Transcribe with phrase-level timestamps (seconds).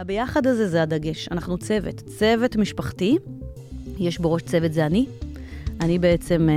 [0.00, 1.28] הביחד הזה זה הדגש.
[1.28, 3.18] אנחנו צוות, צוות משפחתי,
[3.98, 5.06] יש בראש צוות זה אני.
[5.80, 6.54] אני בעצם אה,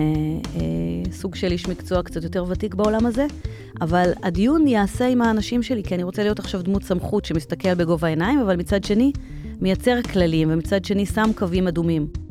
[0.56, 3.26] אה, סוג של איש מקצוע קצת יותר ותיק בעולם הזה,
[3.82, 8.08] אבל הדיון ייעשה עם האנשים שלי, כי אני רוצה להיות עכשיו דמות סמכות שמסתכל בגובה
[8.08, 9.12] העיניים, אבל מצד שני,
[9.62, 12.22] מייצר כללים, ומצד שני שם קווים אדומים.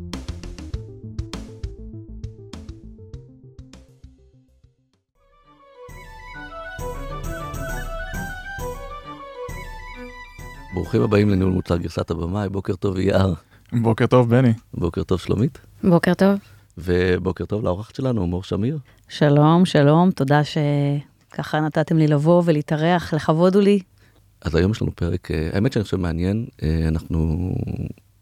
[10.92, 13.34] ברוכים הבאים לניהול מוצר גרסת הבמאי, בוקר טוב אייר.
[13.72, 14.52] בוקר טוב, בני.
[14.74, 15.58] בוקר טוב שלומית.
[15.84, 16.38] בוקר טוב.
[16.78, 18.78] ובוקר טוב לאורחת שלנו, מור שמיר.
[19.08, 23.80] שלום, שלום, תודה שככה נתתם לי לבוא ולהתארח, לכבוד הוא לי.
[24.40, 27.50] אז היום יש לנו פרק, אה, האמת שאני חושב מעניין, אה, אנחנו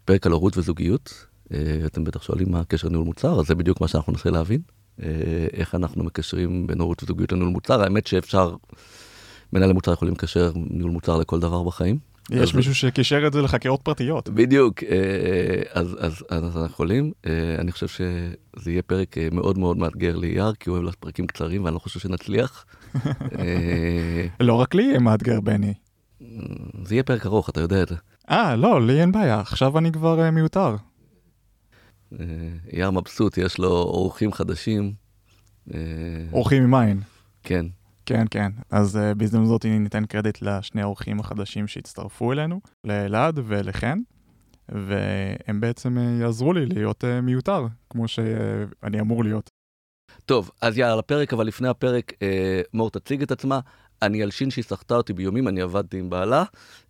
[0.05, 1.25] פרק על הורות וזוגיות.
[1.53, 4.61] אה, אתם בטח שואלים מה הקשר ניהול מוצר, אז זה בדיוק מה שאנחנו ננסה להבין.
[5.53, 7.81] איך אנחנו מקשרים בין הורות וזוגיות לניהול מוצר.
[7.81, 8.55] האמת שאפשר,
[9.53, 12.10] מנהלי מוצר יכולים לקשר ניהול מוצר לכל דבר בחיים.
[12.31, 14.29] יש אז- מישהו שקישר את זה לחקירות פרטיות.
[14.29, 14.89] בדיוק, אה,
[15.71, 17.11] אז, אז, אז אנחנו יכולים.
[17.25, 21.27] אה, אני חושב שזה יהיה פרק אה, מאוד מאוד מאתגר לאייר, כי הוא אוהב פרקים
[21.27, 22.65] קצרים ואני לא חושב שנצליח.
[23.39, 25.73] אה, לא רק לי יהיה מאתגר, בני.
[26.83, 27.95] זה יהיה פרק ארוך, אתה יודע את זה.
[28.29, 30.75] אה, לא, לי אין בעיה, עכשיו אני כבר אה, מיותר.
[32.19, 32.25] אה,
[32.73, 34.93] אייר מבסוט, יש לו אורחים חדשים.
[35.73, 35.79] אה,
[36.33, 36.99] אורחים ממיין.
[37.43, 37.65] כן,
[38.05, 38.51] כן, כן.
[38.69, 43.99] אז uh, בהזדמנות זאת ניתן קרדיט לשני האורחים החדשים שהצטרפו אלינו, לאלעד ולחן,
[44.69, 49.49] והם בעצם uh, יעזרו לי להיות uh, מיותר, כמו שאני אמור להיות.
[50.25, 53.59] טוב, אז יאללה, לפרק, אבל לפני הפרק, אה, מור תציג את עצמה.
[54.01, 56.43] אני אלשין שהיא סחטה אותי באיומים, אני עבדתי עם בעלה.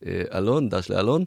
[0.06, 1.24] אה, אלון, דש לאלון.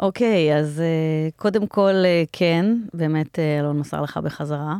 [0.00, 4.76] אוקיי, אז אה, קודם כל, אה, כן, באמת אה, אלון מסר לך בחזרה.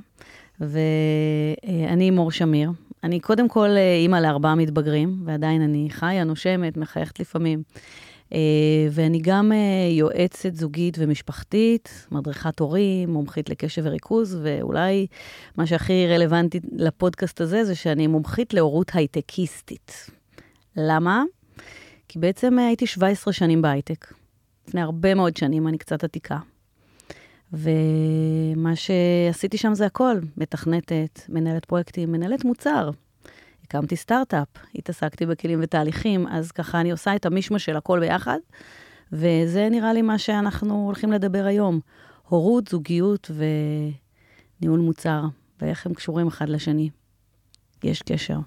[0.61, 2.71] ואני מור שמיר.
[3.05, 7.63] אני קודם כל אה, אימא לארבעה מתבגרים, ועדיין אני חיה, נושמת, מחייכת לפעמים.
[8.33, 15.07] אה, ואני גם אה, יועצת זוגית ומשפחתית, מדריכת הורים, מומחית לקשב וריכוז, ואולי
[15.57, 20.11] מה שהכי רלוונטי לפודקאסט הזה זה שאני מומחית להורות הייטקיסטית.
[20.77, 21.25] למה?
[22.09, 24.13] כי בעצם הייתי 17 שנים בהייטק.
[24.69, 26.39] לפני הרבה מאוד שנים, אני קצת עתיקה.
[27.53, 32.91] ומה שעשיתי שם זה הכל, מתכנתת, מנהלת פרויקטים, מנהלת מוצר.
[33.65, 38.39] הקמתי סטארט-אפ, התעסקתי בכלים ותהליכים, אז ככה אני עושה את המישמש של הכל ביחד,
[39.13, 41.81] וזה נראה לי מה שאנחנו הולכים לדבר היום.
[42.29, 43.31] הורות, זוגיות
[44.61, 45.25] וניהול מוצר,
[45.61, 46.91] ואיך הם קשורים אחד לשני.
[47.85, 48.39] יש קשר.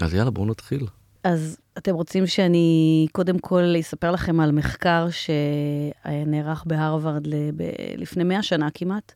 [0.00, 0.86] אז יאללה, בואו נתחיל.
[1.28, 8.24] אז אתם רוצים שאני קודם כל אספר לכם על מחקר שנערך בהרווארד ל- ב- לפני
[8.24, 9.12] 100 שנה כמעט,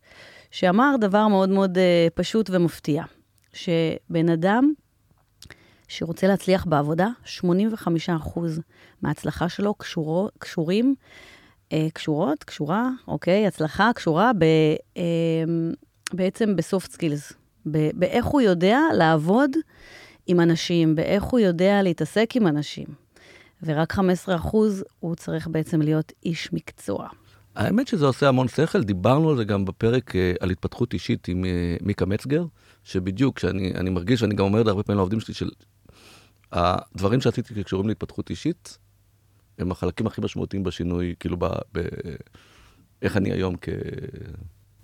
[0.50, 3.04] שאמר דבר מאוד מאוד אה, פשוט ומפתיע,
[3.52, 4.72] שבן אדם
[5.88, 7.08] שרוצה להצליח בעבודה,
[7.40, 8.40] 85%
[9.02, 10.94] מההצלחה שלו קשורו, קשורים,
[11.72, 14.44] אה, קשורות, קשורה, אוקיי, הצלחה קשורה ב,
[14.96, 15.02] אה,
[16.12, 17.32] בעצם בסופט סקילס,
[17.66, 19.50] באיך הוא יודע לעבוד
[20.26, 22.86] עם אנשים, באיך הוא יודע להתעסק עם אנשים.
[23.62, 27.08] ורק 15 אחוז הוא צריך בעצם להיות איש מקצוע.
[27.54, 31.44] האמת שזה עושה המון שכל, דיברנו על זה גם בפרק אה, על התפתחות אישית עם
[31.44, 32.44] אה, מיקה מצגר,
[32.84, 35.50] שבדיוק, שאני אני מרגיש, ואני גם אומר את זה הרבה פעמים לעובדים שלי, של
[36.52, 38.78] הדברים שעשיתי שקשורים להתפתחות אישית,
[39.58, 41.80] הם החלקים הכי משמעותיים בשינוי, כאילו, ב, ב,
[43.02, 43.68] איך אני היום כ...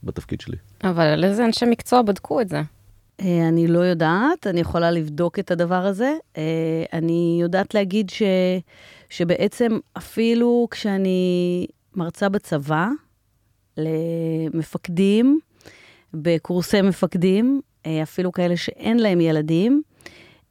[0.02, 0.56] בתפקיד שלי.
[0.84, 2.62] אבל על איזה אנשי מקצוע בדקו את זה?
[3.20, 6.14] אה, אני לא יודעת, אני יכולה לבדוק את הדבר הזה.
[6.36, 8.22] אה, אני יודעת להגיד ש,
[9.10, 12.88] שבעצם אפילו כשאני מרצה בצבא,
[13.76, 15.40] למפקדים,
[16.14, 19.82] בקורסי מפקדים, אה, אפילו כאלה שאין להם ילדים,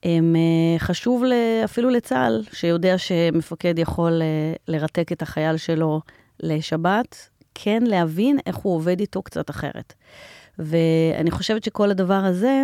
[0.04, 0.36] הם
[0.78, 1.24] חשוב
[1.66, 4.22] אפילו לצה"ל, שיודע שמפקד יכול
[4.68, 6.02] לרתק את החייל שלו
[6.40, 9.94] לשבת, כן להבין איך הוא עובד איתו קצת אחרת.
[10.60, 12.64] ואני חושבת שכל הדבר הזה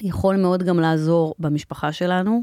[0.00, 2.42] יכול מאוד גם לעזור במשפחה שלנו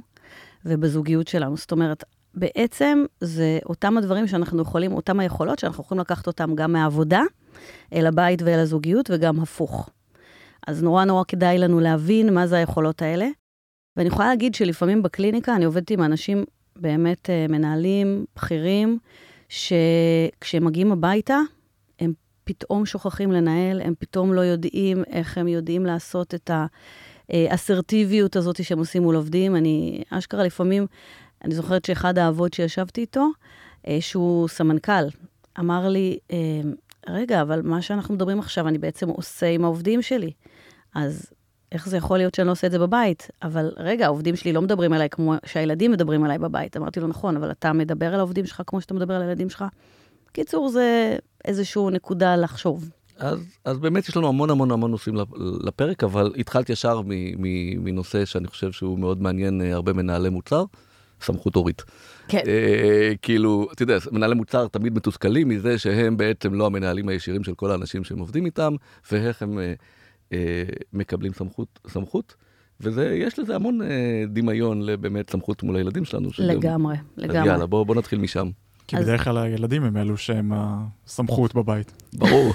[0.66, 1.58] ובזוגיות שלנו.
[1.58, 6.74] זאת אומרת, בעצם זה אותם הדברים שאנחנו יכולים, אותם היכולות שאנחנו יכולים לקחת אותם גם
[6.74, 7.22] מהעבודה
[7.94, 9.90] אל הבית ואל הזוגיות, וגם הפוך.
[10.68, 13.28] אז נורא נורא כדאי לנו להבין מה זה היכולות האלה.
[13.98, 16.44] ואני יכולה להגיד שלפעמים בקליניקה אני עובדת עם אנשים
[16.76, 19.00] באמת אה, מנהלים, בכירים,
[19.50, 21.40] שכשהם מגיעים הביתה,
[22.44, 26.52] פתאום שוכחים לנהל, הם פתאום לא יודעים איך הם יודעים לעשות את
[27.30, 29.56] האסרטיביות הזאת שהם עושים מול עובדים.
[29.56, 30.88] אני, אשכרה לפעמים,
[31.44, 33.28] אני זוכרת שאחד האבות שישבתי איתו,
[33.88, 35.04] אה, שהוא סמנכ"ל,
[35.60, 36.38] אמר לי, אה,
[37.10, 40.32] רגע, אבל מה שאנחנו מדברים עכשיו, אני בעצם עושה עם העובדים שלי.
[40.96, 41.32] אז
[41.72, 43.28] איך זה יכול להיות שאני לא עושה את זה בבית?
[43.44, 46.78] אבל רגע, העובדים שלי לא מדברים אליי כמו שהילדים מדברים אליי בבית.
[46.78, 49.66] אמרתי לו, נכון, אבל אתה מדבר על העובדים שלך כמו שאתה מדבר על הילדים שלך?
[50.32, 52.90] קיצור, זה איזושהי נקודה לחשוב.
[53.18, 55.16] אז, אז באמת יש לנו המון המון המון נושאים
[55.64, 57.02] לפרק, אבל התחלתי ישר
[57.78, 60.64] מנושא שאני חושב שהוא מאוד מעניין אה, הרבה מנהלי מוצר,
[61.22, 61.82] סמכות הורית.
[62.28, 62.42] כן.
[62.48, 67.56] אה, כאילו, אתה יודע, מנהלי מוצר תמיד מתוסכלים מזה שהם בעצם לא המנהלים הישירים של
[67.56, 68.76] כל האנשים שהם עובדים איתם,
[69.12, 69.74] ואיך הם אה,
[70.34, 70.64] אה,
[70.94, 72.36] מקבלים סמכות, סמכות.
[72.80, 76.30] ויש לזה המון אה, דמיון לבאמת סמכות מול הילדים שלנו.
[76.40, 77.06] לגמרי, שגם...
[77.18, 77.40] לגמרי.
[77.42, 78.50] אז יאללה, בואו בוא נתחיל משם.
[78.88, 79.04] כי אז...
[79.04, 81.92] בדרך כלל הילדים הם אלו שהם הסמכות בבית.
[82.14, 82.54] ברור.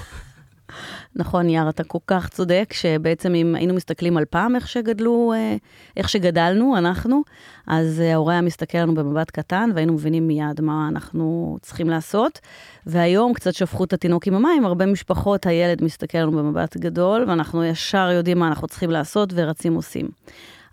[1.15, 5.55] נכון, יאר, אתה כל כך צודק, שבעצם אם היינו מסתכלים על פעם איך שגדלו, אה,
[5.97, 7.21] איך שגדלנו, אנחנו,
[7.67, 12.39] אז אה, ההורה היה מסתכל לנו במבט קטן, והיינו מבינים מיד מה אנחנו צריכים לעשות.
[12.85, 17.63] והיום קצת שפכו את התינוק עם המים, הרבה משפחות, הילד מסתכל לנו במבט גדול, ואנחנו
[17.63, 20.09] ישר יודעים מה אנחנו צריכים לעשות ורצים עושים.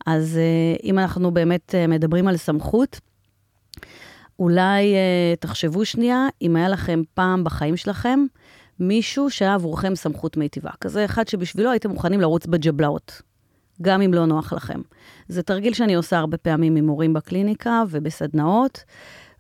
[0.06, 3.00] אז אה, אם אנחנו באמת מדברים על סמכות,
[4.38, 4.94] אולי
[5.41, 8.21] תחשבו שנייה, אם היה לכם פעם בחיים שלכם,
[8.81, 10.71] מישהו שהיה עבורכם סמכות מיטיבה.
[10.81, 13.23] כזה אחד שבשבילו הייתם מוכנים לרוץ בג'בלאות,
[13.83, 14.81] גם אם לא נוח לכם.
[15.29, 18.85] זה תרגיל שאני עושה הרבה פעמים עם מורים בקליניקה ובסדנאות,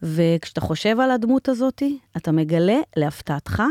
[0.02, 1.82] וכשאתה חושב על הדמות הזאת,
[2.16, 3.62] אתה מגלה להפתעתך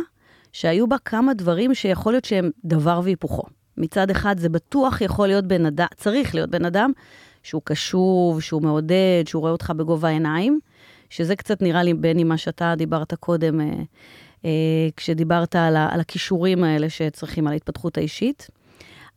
[0.52, 3.44] שהיו בה כמה דברים שיכול להיות שהם דבר והיפוכו.
[3.78, 6.92] מצד אחד, זה בטוח יכול להיות בן אדם, צריך להיות בן אדם
[7.44, 10.60] שהוא קשוב, שהוא מעודד, שהוא רואה אותך בגובה העיניים,
[11.10, 13.66] שזה קצת נראה לי, בני, מה שאתה דיברת קודם, אה,
[14.46, 14.50] אה,
[14.96, 18.50] כשדיברת על, על הכישורים האלה שצריכים, על ההתפתחות האישית.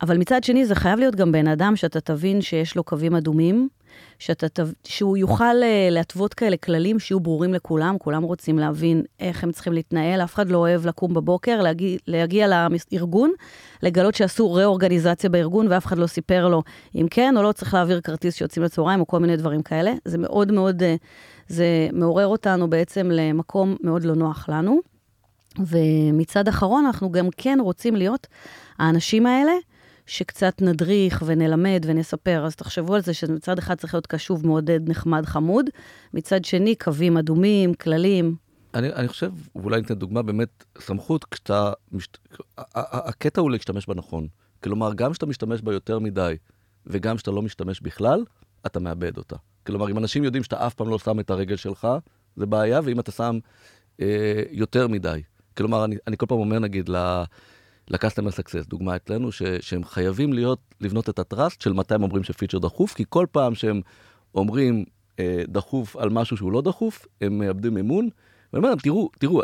[0.02, 3.68] אבל מצד שני, זה חייב להיות גם בן אדם שאתה תבין שיש לו קווים אדומים,
[4.18, 9.52] שאתה, שהוא יוכל אה, להתוות כאלה כללים שיהיו ברורים לכולם, כולם רוצים להבין איך הם
[9.52, 12.46] צריכים להתנהל, אף אחד לא אוהב לקום בבוקר, להגיע, להגיע
[12.92, 13.30] לארגון,
[13.82, 16.62] לגלות שעשו רה-אורגניזציה בארגון ואף אחד לא סיפר לו
[16.94, 19.92] אם כן או לא צריך להעביר כרטיס שיוצאים לצהריים או כל מיני דברים כאלה.
[20.04, 20.96] זה מאוד מאוד, אה,
[21.48, 24.80] זה מעורר אותנו בעצם למקום מאוד לא נוח לנו.
[25.58, 28.26] ומצד אחרון, אנחנו גם כן רוצים להיות
[28.78, 29.52] האנשים האלה
[30.08, 32.44] שקצת נדריך ונלמד ונספר.
[32.46, 35.66] אז תחשבו על זה שמצד אחד צריך להיות קשוב, מעודד, נחמד, חמוד,
[36.14, 38.36] מצד שני, קווים אדומים, כללים.
[38.74, 41.72] אני, אני חושב, ואולי ניתן דוגמה, באמת, סמכות, כשאתה...
[41.92, 42.08] מש...
[42.76, 44.28] הקטע הוא להשתמש בה נכון.
[44.64, 46.36] כלומר, גם כשאתה משתמש בה יותר מדי,
[46.86, 48.24] וגם כשאתה לא משתמש בכלל,
[48.66, 49.36] אתה מאבד אותה.
[49.66, 51.88] כלומר, אם אנשים יודעים שאתה אף פעם לא שם את הרגל שלך,
[52.36, 53.38] זה בעיה, ואם אתה שם
[54.00, 55.22] אה, יותר מדי,
[55.56, 56.88] כלומר, אני, אני כל פעם אומר, נגיד,
[57.90, 62.24] ל-customer success, דוגמה אצלנו, ש, שהם חייבים להיות, לבנות את הטראסט של מתי הם אומרים
[62.24, 63.80] שפיצ'ר דחוף, כי כל פעם שהם
[64.34, 64.84] אומרים
[65.18, 68.08] אה, דחוף על משהו שהוא לא דחוף, הם מאבדים אמון.
[68.52, 69.42] ואני אומר להם, תראו, תראו,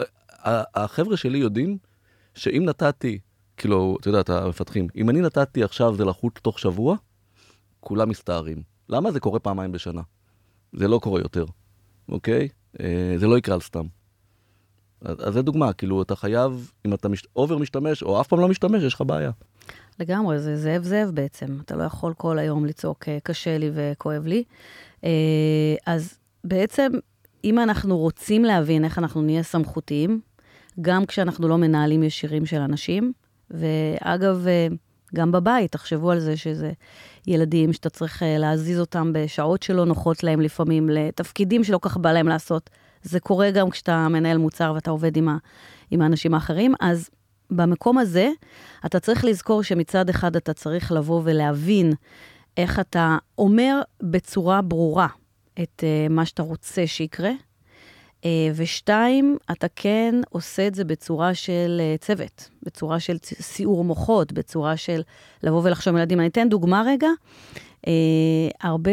[0.74, 1.78] החבר'ה שלי יודעים
[2.34, 3.18] שאם נתתי,
[3.56, 6.96] כאילו, אתה יודע, את המפתחים, אם אני נתתי עכשיו זה לחוץ תוך שבוע,
[7.80, 8.62] כולם מסתערים.
[8.88, 9.12] למה?
[9.12, 10.02] זה קורה פעמיים בשנה.
[10.72, 11.44] זה לא קורה יותר,
[12.08, 12.48] אוקיי?
[12.80, 13.86] אה, זה לא יקרה על סתם.
[15.04, 18.48] אז, זה דוגמה, כאילו, אתה חייב, אם אתה מש, אובר משתמש, או אף פעם לא
[18.48, 19.30] משתמש, יש לך בעיה.
[20.00, 21.46] לגמרי, זה זאב זאב בעצם.
[21.64, 24.44] אתה לא יכול כל היום לצעוק, אה, קשה לי וכואב לי.
[25.04, 25.10] אה,
[25.86, 26.92] אז בעצם,
[27.44, 30.20] אם אנחנו רוצים להבין איך אנחנו נהיה סמכותיים,
[30.80, 33.12] גם כשאנחנו לא מנהלים ישירים של אנשים,
[33.50, 34.66] ואגב, אה,
[35.14, 36.72] גם בבית, תחשבו על זה שזה
[37.26, 42.28] ילדים שאתה צריך להזיז אותם בשעות שלא נוחות להם לפעמים, לתפקידים שלא כך בא להם
[42.28, 42.70] לעשות.
[43.04, 45.36] זה קורה גם כשאתה מנהל מוצר ואתה עובד עם, ה,
[45.90, 47.10] עם האנשים האחרים, אז
[47.50, 48.30] במקום הזה,
[48.86, 51.92] אתה צריך לזכור שמצד אחד אתה צריך לבוא ולהבין
[52.56, 55.08] איך אתה אומר בצורה ברורה
[55.62, 57.30] את uh, מה שאתה רוצה שיקרה,
[58.22, 64.32] uh, ושתיים, אתה כן עושה את זה בצורה של uh, צוות, בצורה של סיעור מוחות,
[64.32, 65.02] בצורה של
[65.42, 66.20] לבוא ולחשוב עם ילדים.
[66.20, 67.08] אני אתן דוגמה רגע.
[67.86, 68.90] אה, הרבה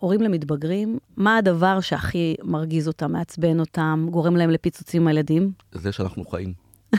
[0.00, 5.52] הורים למתבגרים, מה הדבר שהכי מרגיז אותם, מעצבן אותם, גורם להם לפיצוצים עם הילדים?
[5.72, 6.52] זה שאנחנו חיים.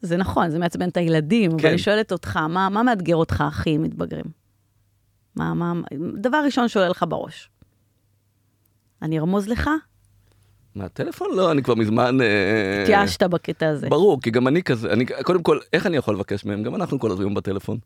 [0.00, 1.56] זה נכון, זה מעצבן את הילדים, כן.
[1.58, 4.24] אבל אני שואלת אותך, מה, מה מאתגר אותך הכי מתבגרים?
[5.36, 5.72] מה, מה,
[6.16, 7.50] דבר ראשון שעולה לך בראש.
[9.02, 9.70] אני ארמוז לך?
[10.74, 11.28] מהטלפון?
[11.36, 12.20] לא, אני כבר מזמן...
[12.20, 13.88] אה, התייאשת בקטע הזה.
[13.88, 16.62] ברור, כי גם אני כזה, אני, קודם כל, איך אני יכול לבקש מהם?
[16.62, 17.78] גם אנחנו כל הזמן בטלפון.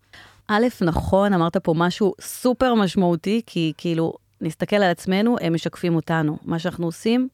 [0.49, 6.39] א', נכון, אמרת פה משהו סופר משמעותי, כי כאילו, נסתכל על עצמנו, הם משקפים אותנו.
[6.45, 7.29] מה שאנחנו עושים,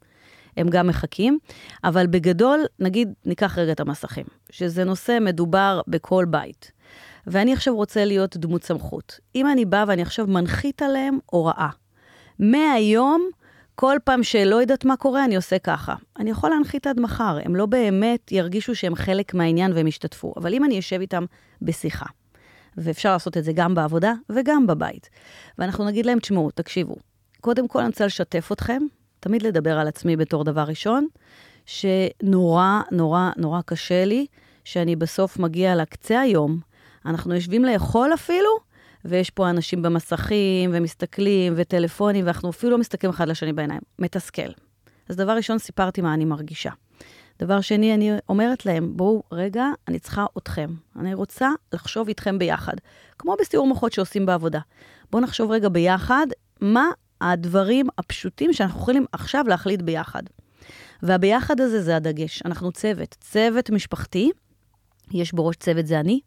[0.56, 1.38] הם גם מחכים.
[1.84, 6.72] אבל בגדול, נגיד, ניקח רגע את המסכים, שזה נושא מדובר בכל בית.
[7.26, 9.20] ואני עכשיו רוצה להיות דמות סמכות.
[9.34, 11.68] אם אני באה ואני עכשיו מנחית עליהם הוראה,
[12.38, 13.28] מהיום,
[13.74, 15.94] כל פעם שלא יודעת מה קורה, אני עושה ככה.
[16.18, 20.34] אני יכול להנחית עד מחר, הם לא באמת ירגישו שהם חלק מהעניין והם ישתתפו.
[20.36, 21.24] אבל אם אני אשב איתם
[21.62, 22.06] בשיחה,
[22.76, 25.10] ואפשר לעשות את זה גם בעבודה וגם בבית.
[25.58, 26.94] ואנחנו נגיד להם, תשמעו, תקשיבו,
[27.40, 28.82] קודם כל אני רוצה לשתף אתכם,
[29.20, 31.06] תמיד לדבר על עצמי בתור דבר ראשון,
[31.66, 34.26] שנורא, נורא, נורא קשה לי,
[34.64, 36.58] שאני בסוף מגיע לקצה היום,
[37.06, 38.50] אנחנו יושבים לאכול אפילו,
[39.04, 43.80] ויש פה אנשים במסכים, ומסתכלים, וטלפונים, ואנחנו אפילו לא מסתכלים אחד לשני בעיניים.
[43.98, 44.50] מתסכל.
[45.08, 46.70] אז דבר ראשון, סיפרתי מה אני מרגישה.
[47.42, 50.70] דבר שני, אני אומרת להם, בואו, רגע, אני צריכה אתכם.
[50.98, 52.72] אני רוצה לחשוב איתכם ביחד.
[53.18, 54.60] כמו בסיור מוחות שעושים בעבודה.
[55.10, 56.26] בואו נחשוב רגע ביחד,
[56.60, 60.22] מה הדברים הפשוטים שאנחנו יכולים עכשיו להחליט ביחד.
[61.02, 62.42] והביחד הזה זה הדגש.
[62.44, 64.30] אנחנו צוות, צוות משפחתי,
[65.12, 66.20] יש בראש צוות זה אני.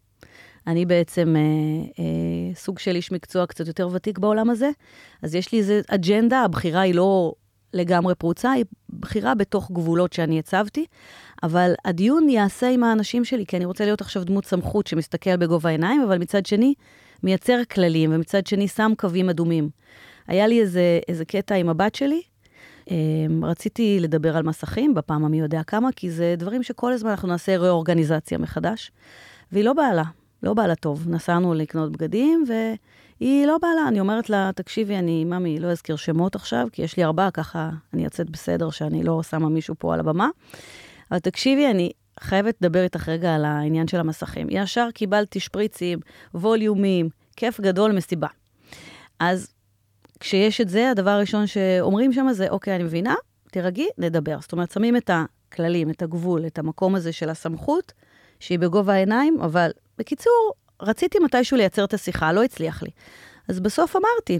[0.67, 1.41] אני בעצם אה,
[1.99, 4.69] אה, סוג של איש מקצוע קצת יותר ותיק בעולם הזה,
[5.21, 7.33] אז יש לי איזו אג'נדה, הבחירה היא לא
[7.75, 8.65] לגמרי פרוצה, היא
[8.99, 10.85] בחירה בתוך גבולות שאני הצבתי,
[11.43, 15.69] אבל הדיון ייעשה עם האנשים שלי, כי אני רוצה להיות עכשיו דמות סמכות שמסתכל בגובה
[15.69, 16.73] העיניים, אבל מצד שני,
[17.23, 19.69] מייצר כללים, ומצד שני שם קווים אדומים.
[20.27, 22.21] היה לי איזה, איזה קטע עם הבת שלי,
[22.91, 27.27] אמ, רציתי לדבר על מסכים בפעם המי יודע כמה, כי זה דברים שכל הזמן אנחנו
[27.27, 28.91] נעשה ריאורגניזציה מחדש,
[29.51, 30.03] והיא לא באה לה,
[30.43, 31.09] לא באה לה טוב.
[31.09, 32.45] נסענו לקנות בגדים,
[33.21, 33.87] והיא לא באה לה.
[33.87, 37.69] אני אומרת לה, תקשיבי, אני, ממי, לא אזכיר שמות עכשיו, כי יש לי ארבעה, ככה
[37.93, 40.29] אני יוצאת בסדר שאני לא שמה מישהו פה על הבמה.
[41.11, 44.47] אבל תקשיבי, אני חייבת לדבר איתך רגע על העניין של המסכים.
[44.49, 45.99] ישר קיבלתי שפריצים,
[46.33, 48.27] ווליומים, כיף גדול, מסיבה.
[49.19, 49.53] אז
[50.19, 53.15] כשיש את זה, הדבר הראשון שאומרים שם זה, אוקיי, אני מבינה,
[53.51, 54.37] תירגעי, נדבר.
[54.41, 57.93] זאת אומרת, שמים את הכללים, את הגבול, את המקום הזה של הסמכות,
[58.39, 62.89] שהיא בגובה העיניים, אבל בקיצור, רציתי מתישהו לייצר את השיחה, לא הצליח לי.
[63.47, 64.39] אז בסוף אמרתי,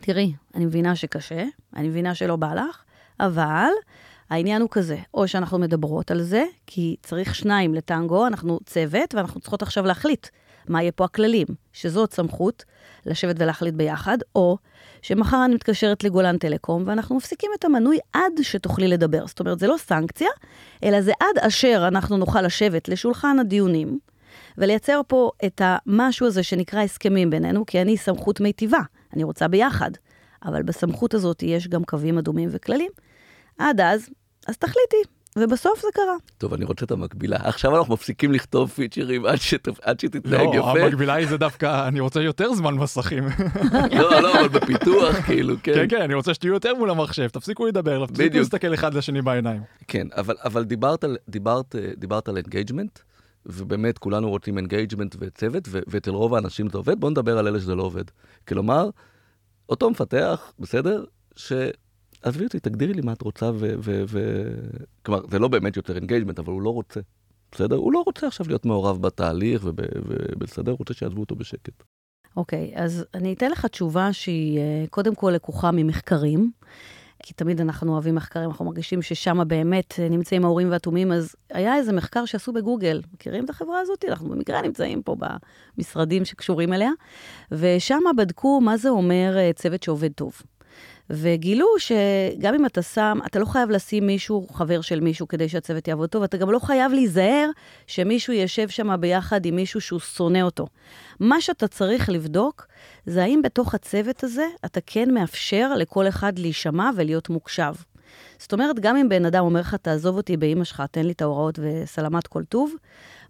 [0.00, 1.44] תראי, אני מבינה שקשה,
[1.76, 2.82] אני מבינה שלא בא לך,
[3.20, 3.70] אבל
[4.30, 9.40] העניין הוא כזה, או שאנחנו מדברות על זה, כי צריך שניים לטנגו, אנחנו צוות, ואנחנו
[9.40, 10.26] צריכות עכשיו להחליט
[10.68, 12.64] מה יהיה פה הכללים, שזאת סמכות
[13.06, 14.58] לשבת ולהחליט ביחד, או
[15.02, 19.26] שמחר אני מתקשרת לגולן טלקום ואנחנו מפסיקים את המנוי עד שתוכלי לדבר.
[19.26, 20.28] זאת אומרת, זה לא סנקציה,
[20.84, 23.98] אלא זה עד אשר אנחנו נוכל לשבת לשולחן הדיונים
[24.58, 28.80] ולייצר פה את המשהו הזה שנקרא הסכמים בינינו, כי אני סמכות מיטיבה,
[29.14, 29.90] אני רוצה ביחד.
[30.44, 32.90] אבל בסמכות הזאת יש גם קווים אדומים וכללים.
[33.58, 34.08] עד אז,
[34.48, 34.96] אז תחליטי,
[35.38, 36.16] ובסוף זה קרה.
[36.38, 37.36] טוב, אני רוצה את המקבילה.
[37.42, 40.74] עכשיו אנחנו מפסיקים לכתוב פיצ'רים עד, שת, עד שתתנהג לא, יפה.
[40.78, 43.24] לא, המקבילה היא זה דווקא, אני רוצה יותר זמן מסכים.
[44.00, 45.74] לא, לא, אבל בפיתוח, כאילו, כן.
[45.74, 48.38] כן, כן, אני רוצה שתהיו יותר מול המחשב, תפסיקו לדבר, תפסיקו.
[48.38, 49.60] להסתכל אחד לשני בעיניים.
[49.88, 52.98] כן, אבל, אבל דיברת, על- דיברת, דיברת על engagement,
[53.46, 57.74] ובאמת כולנו רוצים engagement וצוות, ואצל רוב האנשים זה עובד, בואו נדבר על אלה שזה
[57.74, 58.04] לא עובד.
[58.48, 58.90] כלומר,
[59.68, 61.04] אותו מפתח, בסדר,
[61.36, 61.52] ש...
[62.22, 63.74] עזבי אותי, תגדירי לי מה את רוצה, ו...
[63.78, 64.44] ו, ו...
[65.02, 67.00] כלומר, זה לא באמת יותר engagement, אבל הוא לא רוצה,
[67.52, 67.76] בסדר?
[67.76, 69.74] הוא לא רוצה עכשיו להיות מעורב בתהליך וב-
[70.06, 71.82] ובסדר, הוא רוצה שיעזבו אותו בשקט.
[72.36, 76.50] אוקיי, אז אני אתן לך תשובה שהיא אה, קודם כל לקוחה ממחקרים,
[77.26, 81.76] כי תמיד אנחנו אוהבים מחקרים, אנחנו מרגישים ששם באמת אה, נמצאים האורים והתומים, אז היה
[81.76, 84.04] איזה מחקר שעשו בגוגל, מכירים את החברה הזאת?
[84.08, 85.16] אנחנו במקרה נמצאים פה
[85.76, 86.90] במשרדים שקשורים אליה,
[87.52, 90.42] ושם בדקו מה זה אומר אה, צוות שעובד טוב.
[91.10, 95.88] וגילו שגם אם אתה שם, אתה לא חייב לשים מישהו, חבר של מישהו, כדי שהצוות
[95.88, 97.50] יעבוד טוב, אתה גם לא חייב להיזהר
[97.86, 100.66] שמישהו יושב שם ביחד עם מישהו שהוא שונא אותו.
[101.20, 102.66] מה שאתה צריך לבדוק,
[103.06, 107.74] זה האם בתוך הצוות הזה אתה כן מאפשר לכל אחד להישמע ולהיות מוקשב.
[108.38, 111.22] זאת אומרת, גם אם בן אדם אומר לך, תעזוב אותי באימא שלך, תן לי את
[111.22, 112.74] ההוראות וסלמת כל טוב,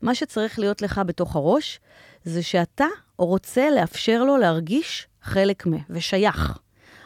[0.03, 1.81] מה שצריך להיות לך בתוך הראש,
[2.25, 2.87] זה שאתה
[3.19, 5.73] רוצה לאפשר לו להרגיש חלק מ...
[5.91, 6.64] ושייך.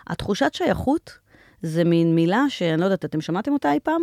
[0.08, 1.18] התחושת שייכות
[1.62, 4.02] זה מין מילה שאני לא יודעת, אתם שמעתם אותה אי פעם?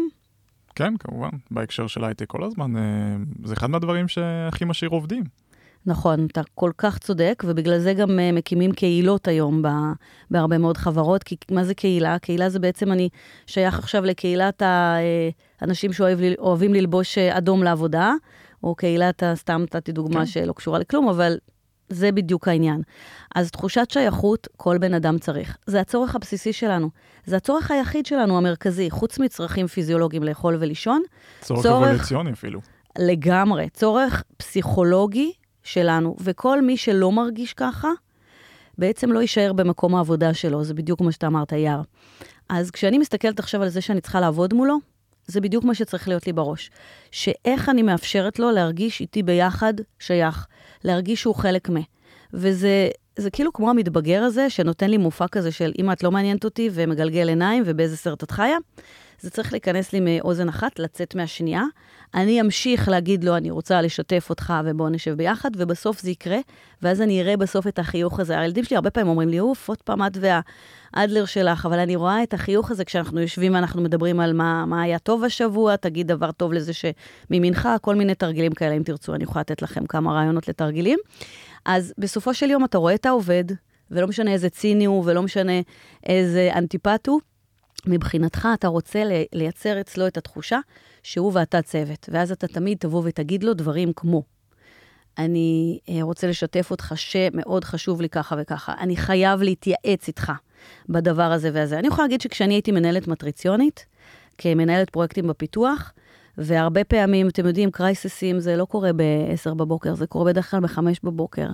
[0.75, 2.81] כן, כמובן, בהקשר של הייטק כל הזמן, אה,
[3.43, 5.23] זה אחד מהדברים שהכי משאיר עובדים.
[5.85, 9.61] נכון, אתה כל כך צודק, ובגלל זה גם uh, מקימים קהילות היום
[10.31, 12.19] בהרבה מאוד חברות, כי מה זה קהילה?
[12.19, 13.09] קהילה זה בעצם, אני
[13.47, 14.61] שייך עכשיו לקהילת
[15.61, 18.13] האנשים שאוהבים ללבוש אה, אדום לעבודה,
[18.63, 20.25] או קהילת, סתם נתתי דוגמה כן.
[20.25, 21.37] שלא קשורה לכלום, אבל
[21.89, 22.81] זה בדיוק העניין.
[23.35, 25.57] אז תחושת שייכות, כל בן אדם צריך.
[25.65, 26.89] זה הצורך הבסיסי שלנו.
[27.25, 31.01] זה הצורך היחיד שלנו, המרכזי, חוץ מצרכים פיזיולוגיים לאכול ולישון,
[31.41, 32.61] צורך צורך- אבולוציוני אפילו.
[32.99, 35.31] לגמרי, צורך פסיכולוגי
[35.63, 37.89] שלנו, וכל מי שלא מרגיש ככה,
[38.77, 41.81] בעצם לא יישאר במקום העבודה שלו, זה בדיוק מה שאתה אמרת, יער.
[42.49, 44.77] אז כשאני מסתכלת עכשיו על זה שאני צריכה לעבוד מולו,
[45.27, 46.71] זה בדיוק מה שצריך להיות לי בראש.
[47.11, 50.47] שאיך אני מאפשרת לו להרגיש איתי ביחד שייך,
[50.85, 51.75] להרגיש שהוא חלק מ...
[52.33, 56.45] וזה זה כאילו כמו המתבגר הזה, שנותן לי מופע כזה של אמא, את לא מעניינת
[56.45, 58.57] אותי, ומגלגל עיניים, ובאיזה סרט את חיה.
[59.25, 61.63] זה צריך להיכנס לי מאוזן אחת, לצאת מהשנייה.
[62.15, 66.37] אני אמשיך להגיד לו, אני רוצה לשתף אותך ובואו נשב ביחד, ובסוף זה יקרה,
[66.81, 68.39] ואז אני אראה בסוף את החיוך הזה.
[68.39, 72.23] הילדים שלי הרבה פעמים אומרים לי, אוף, עוד פעם את והאדלר שלך, אבל אני רואה
[72.23, 76.31] את החיוך הזה כשאנחנו יושבים ואנחנו מדברים על מה, מה היה טוב השבוע, תגיד דבר
[76.31, 80.47] טוב לזה שמימינך, כל מיני תרגילים כאלה, אם תרצו, אני יכולה לתת לכם כמה רעיונות
[80.47, 80.99] לתרגילים.
[81.65, 83.45] אז בסופו של יום אתה רואה את העובד,
[83.91, 85.61] ולא משנה איזה ציני הוא, ולא משנה
[86.05, 87.19] איזה אנטיפט הוא,
[87.87, 90.59] מבחינתך אתה רוצה לייצר אצלו את התחושה
[91.03, 94.23] שהוא ואתה צוות, ואז אתה תמיד תבוא ותגיד לו דברים כמו,
[95.17, 100.31] אני אה, רוצה לשתף אותך שמאוד חשוב לי ככה וככה, אני חייב להתייעץ איתך
[100.89, 101.79] בדבר הזה והזה.
[101.79, 103.85] אני יכולה להגיד שכשאני הייתי מנהלת מטריציונית,
[104.37, 105.93] כמנהלת פרויקטים בפיתוח,
[106.37, 110.79] והרבה פעמים, אתם יודעים, קרייססים זה לא קורה ב-10 בבוקר, זה קורה בדרך כלל ב-5
[111.03, 111.47] בבוקר.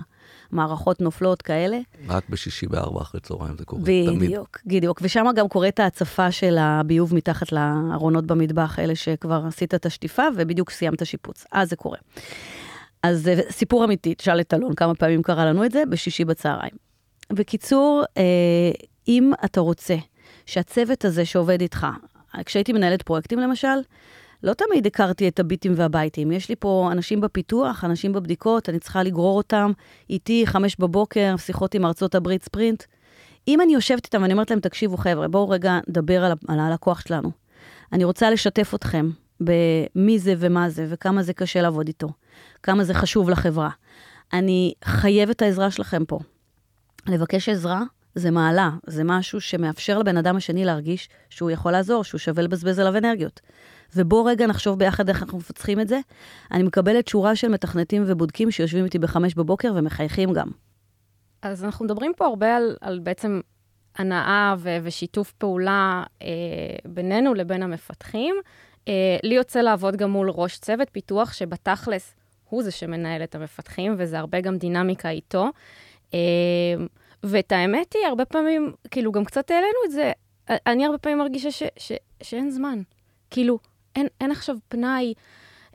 [0.52, 1.78] מערכות נופלות כאלה.
[2.08, 4.30] רק בשישי בארבע אחרי צהריים זה קורה, בדיוק, תמיד.
[4.30, 5.00] בדיוק, בדיוק.
[5.02, 10.70] ושם גם קורית ההצפה של הביוב מתחת לארונות במטבח, אלה שכבר עשית את השטיפה ובדיוק
[10.70, 11.44] סיימת שיפוץ.
[11.52, 11.98] אז זה קורה.
[13.02, 16.74] אז זה סיפור אמיתי, תשאל את אלון כמה פעמים קרה לנו את זה, בשישי בצהריים.
[17.30, 18.22] בקיצור, אה,
[19.08, 19.96] אם אתה רוצה
[20.46, 21.86] שהצוות הזה שעובד איתך,
[22.44, 23.78] כשהייתי מנהלת פרויקטים למשל,
[24.42, 26.32] לא תמיד הכרתי את הביטים והבייטים.
[26.32, 29.72] יש לי פה אנשים בפיתוח, אנשים בבדיקות, אני צריכה לגרור אותם
[30.10, 32.82] איתי, חמש בבוקר, שיחות עם ארצות הברית ספרינט.
[33.48, 37.00] אם אני יושבת איתם ואני אומרת להם, תקשיבו חבר'ה, בואו רגע נדבר על, על הלקוח
[37.00, 37.30] שלנו.
[37.92, 42.08] אני רוצה לשתף אתכם במי זה ומה זה, וכמה זה קשה לעבוד איתו,
[42.62, 43.70] כמה זה חשוב לחברה.
[44.32, 46.18] אני חייבת את העזרה שלכם פה.
[47.06, 47.82] לבקש עזרה
[48.14, 52.78] זה מעלה, זה משהו שמאפשר לבן אדם השני להרגיש שהוא יכול לעזור, שהוא שווה לבזבז
[52.78, 53.40] עליו אנרגיות.
[53.96, 56.00] ובוא רגע נחשוב ביחד איך אנחנו מפצחים את זה.
[56.52, 60.48] אני מקבלת שורה של מתכנתים ובודקים שיושבים איתי בחמש בבוקר ומחייכים גם.
[61.42, 63.40] אז אנחנו מדברים פה הרבה על, על בעצם
[63.98, 66.28] הנאה ו- ושיתוף פעולה אה,
[66.84, 68.34] בינינו לבין המפתחים.
[68.88, 72.14] אה, לי יוצא לעבוד גם מול ראש צוות פיתוח, שבתכלס
[72.48, 75.48] הוא זה שמנהל את המפתחים, וזה הרבה גם דינמיקה איתו.
[76.14, 76.18] אה,
[77.22, 80.12] ואת האמת היא, הרבה פעמים, כאילו, גם קצת העלינו את זה,
[80.50, 82.82] אני הרבה פעמים מרגישה ש- ש- שאין זמן.
[83.30, 83.58] כאילו,
[83.96, 85.14] אין, אין עכשיו פנאי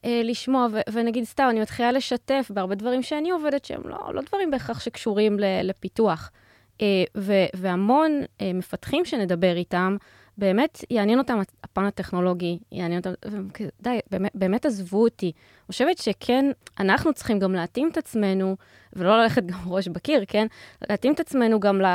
[0.06, 4.22] אה, לשמוע, ו- ונגיד סתם, אני מתחילה לשתף בהרבה דברים שאני עובדת שהם לא, לא
[4.22, 6.32] דברים בהכרח שקשורים ל- לפיתוח.
[6.82, 9.98] אה, ו- והמון אה, מפתחים שנדבר איתם,
[10.38, 13.12] באמת יעניין אותם הפן הטכנולוגי, יעניין אותם,
[13.82, 15.26] די, באמת, באמת עזבו אותי.
[15.26, 16.46] אני חושבת שכן,
[16.80, 18.56] אנחנו צריכים גם להתאים את עצמנו,
[18.94, 20.48] ולא ללכת גם ראש בקיר, כן?
[20.90, 21.86] להתאים את עצמנו גם ל...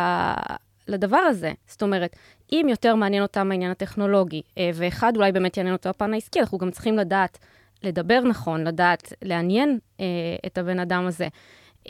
[0.88, 1.52] לדבר הזה.
[1.66, 2.16] זאת אומרת,
[2.52, 6.58] אם יותר מעניין אותם העניין הטכנולוגי, אה, ואחד אולי באמת יעניין אותו הפן העסקי, אנחנו
[6.58, 7.38] גם צריכים לדעת
[7.82, 10.04] לדבר נכון, לדעת לעניין אה,
[10.46, 11.28] את הבן אדם הזה.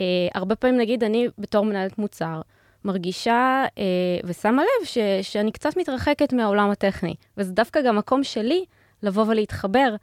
[0.01, 2.41] אה, הרבה פעמים, נגיד, אני בתור מנהלת מוצר,
[2.85, 3.83] מרגישה אה,
[4.23, 8.65] ושמה לב ש, שאני קצת מתרחקת מהעולם הטכני, וזה דווקא גם מקום שלי
[9.03, 9.95] לבוא ולהתחבר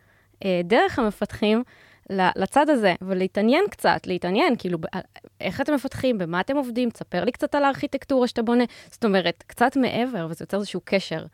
[0.44, 1.62] אה, דרך המפתחים
[2.10, 4.78] לצד הזה, ולהתעניין קצת, להתעניין, כאילו,
[5.40, 8.64] איך אתם מפתחים, במה אתם עובדים, תספר לי קצת על הארכיטקטורה שאתה בונה.
[8.90, 11.26] זאת אומרת, קצת מעבר, וזה יוצר איזשהו קשר.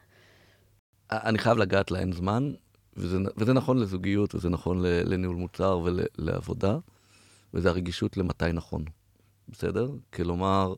[1.10, 2.52] אני חייב לגעת לאין זמן,
[2.96, 6.78] וזה, וזה נכון לזוגיות, וזה נכון לניהול מוצר ולעבודה,
[7.54, 8.84] וזה הרגישות למתי נכון,
[9.48, 9.90] בסדר?
[10.12, 10.74] כלומר,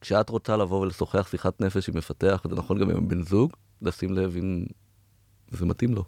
[0.00, 4.12] כשאת רוצה לבוא ולשוחח שיחת נפש עם מפתח, וזה נכון גם עם בן זוג, לשים
[4.12, 4.64] לב אם
[5.50, 6.04] זה מתאים לו.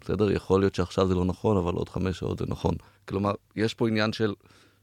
[0.00, 0.30] בסדר?
[0.30, 2.74] יכול להיות שעכשיו זה לא נכון, אבל עוד חמש שעות זה נכון.
[3.08, 4.34] כלומר, יש פה עניין של,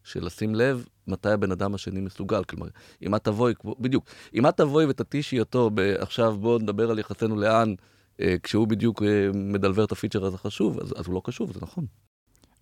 [0.04, 2.44] של לשים לב מתי הבן אדם השני מסוגל.
[2.44, 2.68] כלומר,
[3.02, 7.76] אם את תבואי, בדיוק, אם את תבואי ותתישי אותו עכשיו בואו נדבר על יחסינו לאן,
[8.22, 11.60] אה, כשהוא בדיוק אה, מדלבר את הפיצ'ר הזה חשוב, אז, אז הוא לא קשוב, זה
[11.62, 11.86] נכון.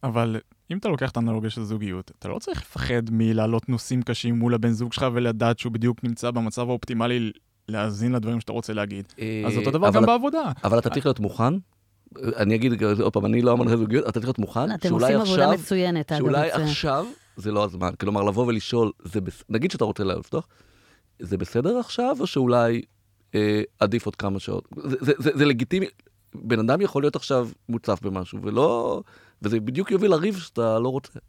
[0.04, 0.39] אבל
[0.72, 4.54] אם אתה לוקח את האנלוגיה של זוגיות, אתה לא צריך לפחד מלהעלות נושאים קשים מול
[4.54, 7.32] הבן זוג שלך ולדעת שהוא בדיוק נמצא במצב האופטימלי
[7.68, 9.06] להאזין לדברים שאתה רוצה להגיד.
[9.20, 10.52] אה, אז אותו דבר גם בעבודה.
[10.63, 11.54] אבל אתה צריך להיות מוכן
[12.38, 15.52] אני אגיד עוד פעם, אני לא המנחה זוגיות, אתה צריך להיות מוכן, שאולי עכשיו, עבודה
[15.52, 17.06] מצוינת, שאולי עכשיו
[17.38, 17.91] זה לא הזמן.
[17.99, 18.91] כלומר, לבוא ולשאול.
[19.49, 20.47] נגיד שאתה רוצה לפתוח,
[21.19, 22.82] זה בסדר עכשיו, או שאולי
[23.36, 24.67] אה, עדיף עוד כמה שעות?
[24.84, 25.86] זה, זה, זה, זה לגיטימי,
[26.36, 29.02] בן אדם יכול להיות עכשיו מוצף במשהו, ולא,
[29.41, 31.19] וזה בדיוק יוביל לריב שאתה לא רוצה.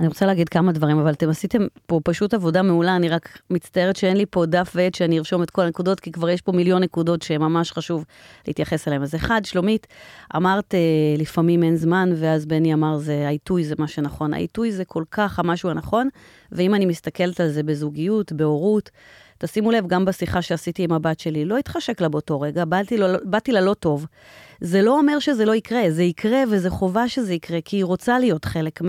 [0.00, 3.96] אני רוצה להגיד כמה דברים, אבל אתם עשיתם פה פשוט עבודה מעולה, אני רק מצטערת
[3.96, 6.82] שאין לי פה דף ועט שאני ארשום את כל הנקודות, כי כבר יש פה מיליון
[6.82, 8.04] נקודות שממש חשוב
[8.46, 9.02] להתייחס אליהן.
[9.02, 9.86] אז אחד, שלומית,
[10.36, 10.80] אמרת אה,
[11.18, 14.34] לפעמים אין זמן, ואז בני אמר זה העיתוי זה מה שנכון.
[14.34, 16.08] העיתוי זה כל כך המשהו הנכון,
[16.52, 18.90] ואם אני מסתכלת על זה בזוגיות, בהורות,
[19.44, 23.06] תשימו לב, גם בשיחה שעשיתי עם הבת שלי, לא התחשק לה באותו רגע, באתי, לא,
[23.24, 24.06] באתי לה לא טוב.
[24.60, 28.18] זה לא אומר שזה לא יקרה, זה יקרה וזה חובה שזה יקרה, כי היא רוצה
[28.18, 28.88] להיות חלק מ...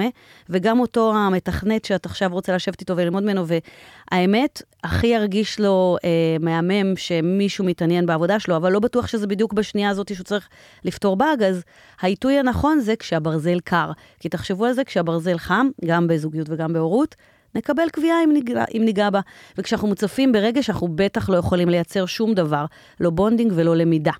[0.49, 6.09] וגם אותו המתכנת שאת עכשיו רוצה לשבת איתו וללמוד ממנו, והאמת, הכי ירגיש לו אה,
[6.39, 10.49] מהמם שמישהו מתעניין בעבודה שלו, אבל לא בטוח שזה בדיוק בשנייה הזאת שהוא צריך
[10.85, 11.63] לפתור באג, אז
[12.01, 13.91] העיתוי הנכון זה כשהברזל קר.
[14.19, 17.15] כי תחשבו על זה, כשהברזל חם, גם בזוגיות וגם בהורות,
[17.55, 19.19] נקבל כוויה אם ניגע, אם ניגע בה.
[19.57, 22.65] וכשאנחנו מוצפים ברגע שאנחנו בטח לא יכולים לייצר שום דבר,
[22.99, 24.11] לא bonding ולא למידה.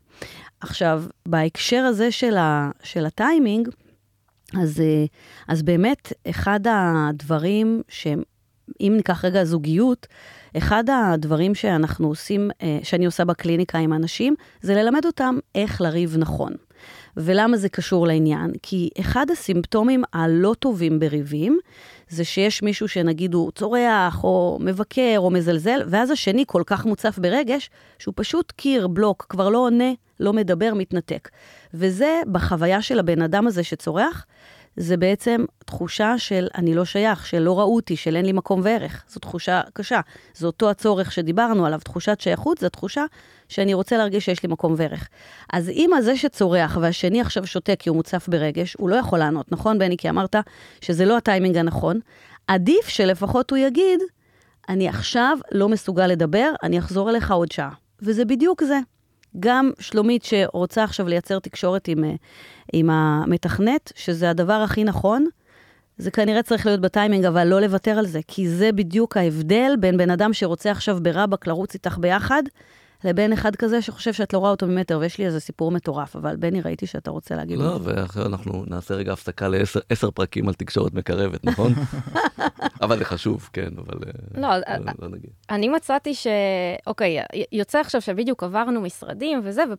[0.62, 3.69] עכשיו, בהקשר הזה של, ה, של הטיימינג,
[4.62, 5.06] אז, אה,
[5.48, 8.22] אז באמת, אחד הדברים שהם,
[8.82, 10.08] אם ניקח רגע זוגיות,
[10.58, 16.15] אחד הדברים שאנחנו עושים, אה, שאני עושה בקליניקה עם אנשים, זה ללמד אותם איך לריב
[16.17, 16.54] נכון.
[17.17, 18.52] ולמה זה קשור לעניין?
[18.63, 21.60] כי אחד הסימפטומים הלא טובים בריבים,
[22.13, 27.19] זה שיש מישהו שנגיד הוא צורח, או מבקר, או מזלזל, ואז השני כל כך מוצף
[27.19, 31.30] ברגש, שהוא פשוט קיר, בלוק, כבר לא עונה, לא מדבר, מתנתק.
[31.73, 34.26] וזה, בחוויה של הבן אדם הזה שצורח,
[34.77, 38.62] זה בעצם תחושה של אני לא שייך, של לא ראו אותי, של אין לי מקום
[38.63, 39.03] וערך.
[39.09, 39.99] זו תחושה קשה.
[40.33, 43.05] זה אותו הצורך שדיברנו עליו, תחושת שייכות, זו תחושה
[43.49, 45.07] שאני רוצה להרגיש שיש לי מקום וערך.
[45.53, 49.51] אז אם הזה שצורח והשני עכשיו שותק כי הוא מוצף ברגש, הוא לא יכול לענות,
[49.51, 49.97] נכון, בני?
[49.97, 50.36] כי אמרת
[50.81, 51.99] שזה לא הטיימינג הנכון.
[52.47, 53.99] עדיף שלפחות הוא יגיד,
[54.69, 57.69] אני עכשיו לא מסוגל לדבר, אני אחזור אליך עוד שעה.
[58.01, 58.79] וזה בדיוק זה.
[59.39, 62.13] גם שלומית שרוצה עכשיו לייצר תקשורת עם, אה,
[62.74, 65.26] עם המתכנת, שזה הדבר הכי נכון,
[65.98, 69.98] זה כנראה צריך להיות בטיימינג, אבל לא לוותר על זה, כי זה בדיוק ההבדל בין
[69.98, 72.43] בן אדם שרוצה עכשיו ברבק לרוץ איתך ביחד,
[73.04, 76.36] לבין אחד כזה שחושב שאת לא רואה אותו ממטר, ויש לי איזה סיפור מטורף, אבל
[76.36, 80.94] בני, ראיתי שאתה רוצה להגיד לא, ואחרי אנחנו נעשה רגע הפסקה לעשר פרקים על תקשורת
[80.94, 81.74] מקרבת, נכון?
[82.84, 85.32] אבל זה חשוב, כן, אבל אה, לא, אה, לא נגיד.
[85.50, 86.28] אני מצאתי ש...
[86.88, 87.20] אוקיי,
[87.52, 89.74] יוצא עכשיו שבדיוק עברנו משרדים וזה, ו...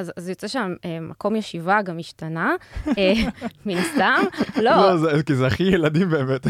[0.00, 2.54] אה, אז, אז יוצא שהמקום ישיבה גם השתנה,
[3.66, 4.22] מן הסתם.
[4.56, 6.46] לא, לא זה, כי זה הכי ילדים באמת.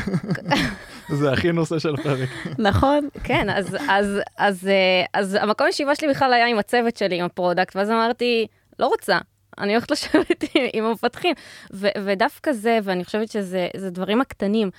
[1.21, 2.29] זה הכי נושא של הפרק.
[2.59, 3.09] נכון.
[3.25, 4.69] כן, אז, אז, אז,
[5.15, 8.47] אז המקום ישיבה שלי בכלל היה עם הצוות שלי, עם ה product, ואז אמרתי,
[8.79, 9.19] לא רוצה,
[9.59, 11.35] אני הולכת לשבת עם, עם המפתחים.
[11.73, 14.71] ו, ודווקא זה, ואני חושבת שזה דברים הקטנים,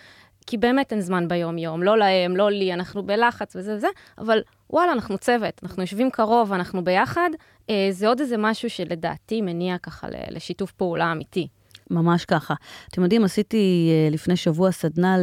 [0.47, 4.91] כי באמת אין זמן ביום-יום, לא להם, לא לי, אנחנו בלחץ וזה וזה, אבל וואלה,
[4.91, 7.29] אנחנו צוות, אנחנו יושבים קרוב, אנחנו ביחד,
[7.69, 11.47] אה, זה עוד איזה משהו שלדעתי מניע ככה לשיתוף פעולה אמיתי.
[11.89, 12.53] ממש ככה.
[12.89, 15.17] אתם יודעים, עשיתי אה, לפני שבוע סדנה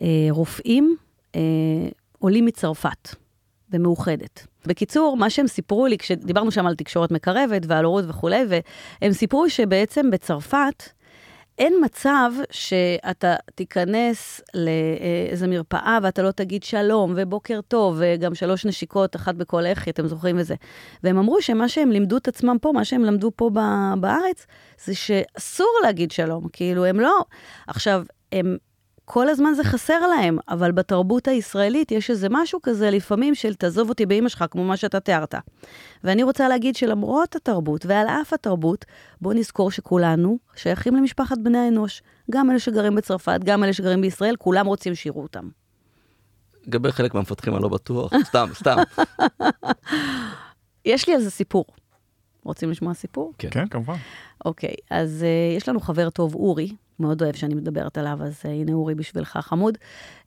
[0.00, 0.96] לרופאים
[1.34, 1.40] אה,
[2.18, 3.14] עולים מצרפת,
[3.68, 4.46] במאוחדת.
[4.66, 9.50] בקיצור, מה שהם סיפרו לי, כשדיברנו שם על תקשורת מקרבת ועל הורות וכולי, והם סיפרו
[9.50, 10.82] שבעצם בצרפת,
[11.58, 19.16] אין מצב שאתה תיכנס לאיזה מרפאה ואתה לא תגיד שלום ובוקר טוב, וגם שלוש נשיקות,
[19.16, 20.54] אחת בכל לחי, אתם זוכרים את זה.
[21.02, 23.50] והם אמרו שמה שהם לימדו את עצמם פה, מה שהם למדו פה
[24.00, 24.46] בארץ,
[24.84, 26.48] זה שאסור להגיד שלום.
[26.52, 27.24] כאילו, הם לא...
[27.66, 28.56] עכשיו, הם
[29.10, 33.88] כל הזמן זה חסר להם, אבל בתרבות הישראלית יש איזה משהו כזה לפעמים של תעזוב
[33.88, 35.34] אותי באמא שלך, כמו מה שאתה תיארת.
[36.04, 38.84] ואני רוצה להגיד שלמרות התרבות ועל אף התרבות,
[39.20, 42.02] בואו נזכור שכולנו שייכים למשפחת בני האנוש.
[42.30, 45.48] גם אלה שגרים בצרפת, גם אלה שגרים בישראל, כולם רוצים שיראו אותם.
[46.66, 48.76] לגבי חלק מהמפתחים אני לא בטוח, סתם, סתם.
[50.84, 51.64] יש לי על זה סיפור.
[52.44, 53.32] רוצים לשמוע סיפור?
[53.38, 53.96] כן, כן כמובן.
[54.44, 56.68] אוקיי, אז uh, יש לנו חבר טוב, אורי,
[57.00, 59.78] מאוד אוהב שאני מדברת עליו, אז uh, הנה אורי בשבילך חמוד.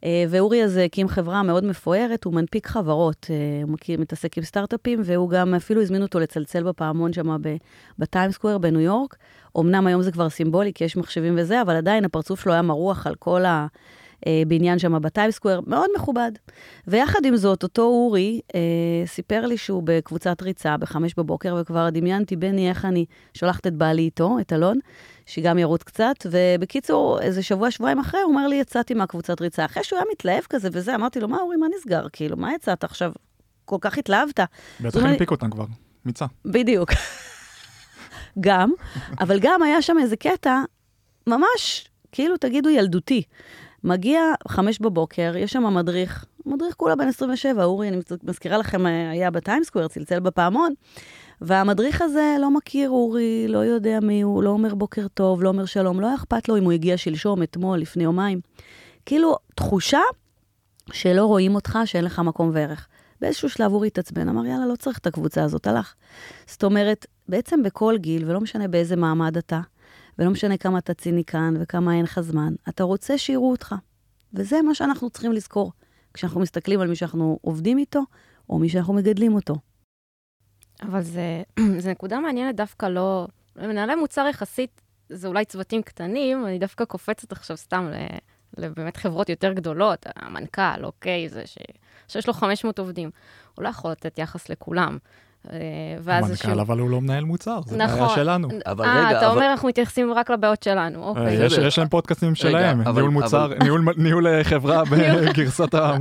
[0.01, 5.01] Uh, ואורי הזה הקים חברה מאוד מפוארת, הוא מנפיק חברות, uh, הוא מתעסק עם סטארט-אפים,
[5.05, 7.37] והוא גם אפילו הזמין אותו לצלצל בפעמון שם
[7.99, 9.15] בטיימסקוויר בניו יורק.
[9.59, 13.07] אמנם היום זה כבר סימבולי, כי יש מחשבים וזה, אבל עדיין הפרצוף שלו היה מרוח
[13.07, 13.67] על כל ה...
[14.27, 16.31] אה, בעניין שם בטיימסקוויר, מאוד מכובד.
[16.87, 18.59] ויחד עם זאת, אותו אורי אה,
[19.05, 24.01] סיפר לי שהוא בקבוצת ריצה בחמש בבוקר, וכבר דמיינתי, בני, איך אני שולחת את בעלי
[24.01, 24.79] איתו, את אלון,
[25.25, 29.65] שגם ירוץ קצת, ובקיצור, איזה שבוע, שבועיים אחרי, הוא אומר לי, יצאתי מהקבוצת ריצה.
[29.65, 32.07] אחרי שהוא היה מתלהב כזה וזה, אמרתי לו, מה אורי, מה נסגר?
[32.13, 33.11] כאילו, מה יצאת עכשיו?
[33.65, 34.39] כל כך התלהבת.
[34.81, 35.65] בטח הנפיק אותם כבר,
[36.05, 36.25] מיצה.
[36.45, 36.91] בדיוק.
[38.39, 38.71] גם,
[39.19, 40.61] אבל גם היה שם איזה קטע
[41.27, 43.23] ממש, כאילו, תגידו, ילדותי.
[43.83, 49.31] מגיע חמש בבוקר, יש שם מדריך, מדריך כולה בן 27, אורי, אני מזכירה לכם, היה
[49.31, 50.73] בטיימסקוויר, צלצל בפעמון,
[51.41, 55.65] והמדריך הזה לא מכיר אורי, לא יודע מי הוא, לא אומר בוקר טוב, לא אומר
[55.65, 58.41] שלום, לא אכפת לו אם הוא הגיע שלשום, אתמול, לפני יומיים.
[59.05, 60.01] כאילו, תחושה
[60.91, 62.87] שלא רואים אותך, שאין לך מקום וערך.
[63.21, 65.93] באיזשהו שלב אורי התעצבן, אמר, יאללה, לא צריך את הקבוצה הזאת, הלך.
[66.47, 69.61] זאת אומרת, בעצם בכל גיל, ולא משנה באיזה מעמד אתה,
[70.21, 73.75] ולא משנה כמה אתה ציניקן וכמה אין לך זמן, אתה רוצה שיראו אותך.
[74.33, 75.71] וזה מה שאנחנו צריכים לזכור.
[76.13, 78.01] כשאנחנו מסתכלים על מי שאנחנו עובדים איתו,
[78.49, 79.55] או מי שאנחנו מגדלים אותו.
[80.81, 83.27] אבל זו נקודה מעניינת דווקא לא...
[83.55, 87.91] מנהלי מוצר יחסית, זה אולי צוותים קטנים, אני דווקא קופצת עכשיו סתם
[88.57, 91.57] לבאמת חברות יותר גדולות, המנכ"ל, אוקיי, זה ש...
[92.07, 93.09] שיש לו 500 עובדים.
[93.55, 94.97] הוא לא יכול לתת יחס לכולם.
[95.49, 95.57] אה,
[96.01, 96.61] ואז המנכ"ל, שהוא...
[96.61, 97.99] אבל הוא לא מנהל מוצר, זה נכון.
[97.99, 98.49] בעיה שלנו.
[98.65, 99.35] אבל 아, רגע, אתה אבל...
[99.35, 101.41] אומר, אנחנו מתייחסים רק לבעיות שלנו, אוקיי.
[101.41, 103.57] אה, יש, יש להם פודקאסטים שלהם, אבל, ניהול מוצר, אבל...
[103.63, 105.97] ניהול, ניהול אה, חברה בגרסת ה...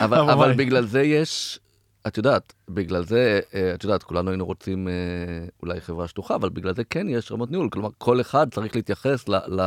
[0.00, 1.60] אבל, אבל בגלל זה יש,
[2.06, 3.40] את יודעת, בגלל זה,
[3.74, 4.88] את יודעת, כולנו היינו רוצים
[5.62, 9.28] אולי חברה שטוחה, אבל בגלל זה כן יש רמות ניהול, כלומר, כל אחד צריך להתייחס
[9.28, 9.34] ל...
[9.36, 9.60] ל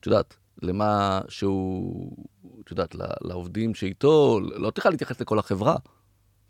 [0.00, 2.16] את יודעת, למה שהוא,
[2.64, 5.76] את יודעת, לעובדים שאיתו, לא צריכה להתייחס לכל החברה.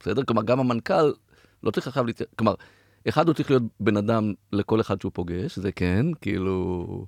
[0.00, 0.22] בסדר?
[0.22, 1.12] כלומר, גם המנכ"ל
[1.62, 2.54] לא צריך עכשיו להתייחס, כלומר,
[3.08, 7.06] אחד הוא צריך להיות בן אדם לכל אחד שהוא פוגש, זה כן, כאילו...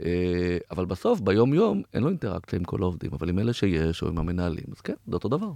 [0.00, 4.08] אה, אבל בסוף, ביום-יום, אין לו אינטראקציה עם כל העובדים, אבל עם אלה שיש, או
[4.08, 5.50] עם המנהלים, אז כן, זה אותו דבר.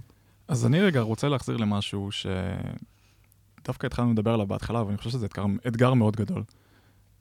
[0.47, 5.45] אז אני רגע רוצה להחזיר למשהו שדווקא התחלנו לדבר עליו בהתחלה, ואני חושב שזה אתגר,
[5.67, 6.43] אתגר מאוד גדול.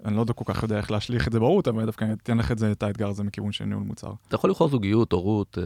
[0.04, 2.52] אני לא כל כך יודע איך להשליך את זה בהורות, אבל דווקא אני אתן לך
[2.52, 4.12] את, זה, את האתגר הזה מכיוון של ניהול מוצר.
[4.28, 5.58] אתה יכול לבחור זוגיות, הורות.
[5.58, 5.64] אה.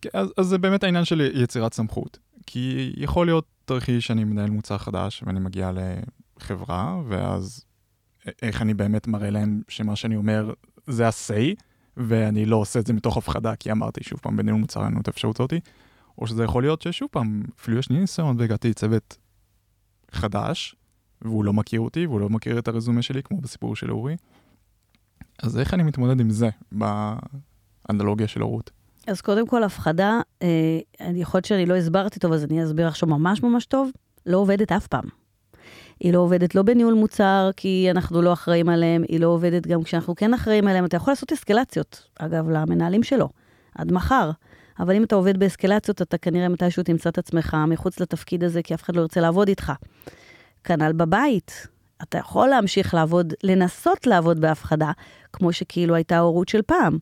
[0.00, 2.18] כן, אז, אז זה באמת העניין של יצירת סמכות.
[2.46, 5.70] כי יכול להיות תרחיש שאני מנהל מוצר חדש ואני מגיע
[6.36, 7.64] לחברה, ואז
[8.42, 10.52] איך אני באמת מראה להם שמה שאני אומר
[10.86, 11.62] זה ה-say,
[11.96, 15.00] ואני לא עושה את זה מתוך הפחדה, כי אמרתי שוב פעם, בניהול מוצר אין לנו
[15.00, 15.60] את האפשרות הזאתי,
[16.18, 19.16] או שזה יכול להיות ששוב פעם, אפילו יש לי ניסיון והגעתי לצוות
[20.10, 20.76] חדש,
[21.22, 24.16] והוא לא מכיר אותי, והוא לא מכיר את הרזומה שלי, כמו בסיפור של אורי.
[25.42, 28.70] אז איך אני מתמודד עם זה באנלוגיה של אורות?
[29.06, 30.78] אז קודם כל, הפחדה, אה,
[31.14, 33.90] יכול להיות שאני לא הסברתי טוב, אז אני אסביר עכשיו ממש ממש טוב,
[34.26, 35.04] לא עובדת אף פעם.
[36.00, 39.82] היא לא עובדת לא בניהול מוצר, כי אנחנו לא אחראים עליהם, היא לא עובדת גם
[39.82, 40.84] כשאנחנו כן אחראים עליהם.
[40.84, 43.28] אתה יכול לעשות אסקלציות, אגב, למנהלים שלו,
[43.74, 44.30] עד מחר.
[44.80, 48.74] אבל אם אתה עובד באסקלציות, אתה כנראה מתישהו תמצא את עצמך מחוץ לתפקיד הזה, כי
[48.74, 49.72] אף אחד לא ירצה לעבוד איתך.
[50.64, 51.66] כנ"ל בבית.
[52.02, 54.90] אתה יכול להמשיך לעבוד, לנסות לעבוד בהפחדה,
[55.32, 56.98] כמו שכאילו הייתה הורות של פעם.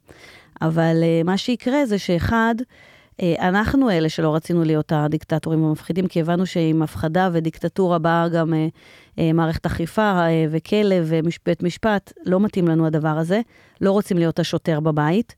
[0.62, 6.20] אבל uh, מה שיקרה זה שאחד, uh, אנחנו אלה שלא רצינו להיות הדיקטטורים המפחידים, כי
[6.20, 12.86] הבנו שעם הפחדה ודיקטטורה באה גם uh, מערכת אכיפה וכלא ובית משפט, לא מתאים לנו
[12.86, 13.40] הדבר הזה,
[13.80, 15.34] לא רוצים להיות השוטר בבית.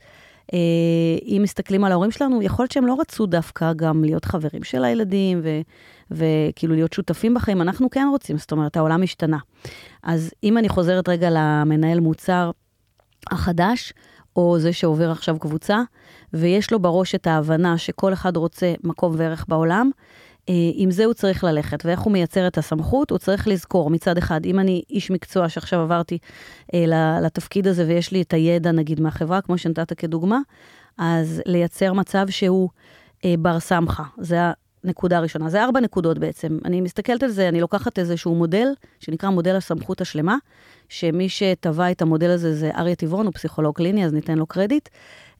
[1.23, 4.85] אם מסתכלים על ההורים שלנו, יכול להיות שהם לא רצו דווקא גם להיות חברים של
[4.85, 5.61] הילדים ו,
[6.11, 9.39] וכאילו להיות שותפים בחיים, אנחנו כן רוצים, זאת אומרת, העולם השתנה.
[10.03, 12.51] אז אם אני חוזרת רגע למנהל מוצר
[13.31, 13.93] החדש,
[14.37, 15.83] או זה שעובר עכשיו קבוצה,
[16.33, 19.91] ויש לו בראש את ההבנה שכל אחד רוצה מקום וערך בעולם,
[20.49, 24.19] אה, עם זה הוא צריך ללכת, ואיך הוא מייצר את הסמכות, הוא צריך לזכור מצד
[24.19, 26.19] אחד, אם אני איש מקצוע שעכשיו עברתי
[26.75, 26.85] אה,
[27.23, 30.39] לתפקיד הזה ויש לי את הידע נגיד מהחברה, כמו שנתת כדוגמה,
[30.99, 32.69] אז לייצר מצב שהוא
[33.25, 34.37] אה, בר סמכה, זה
[34.85, 35.49] הנקודה הראשונה.
[35.51, 36.59] זה ארבע נקודות בעצם.
[36.65, 38.69] אני מסתכלת על זה, אני לוקחת איזשהו מודל,
[39.01, 40.37] שנקרא מודל הסמכות השלמה,
[40.89, 44.89] שמי שטבע את המודל הזה זה אריה טבעון, הוא פסיכולוג קליני, אז ניתן לו קרדיט.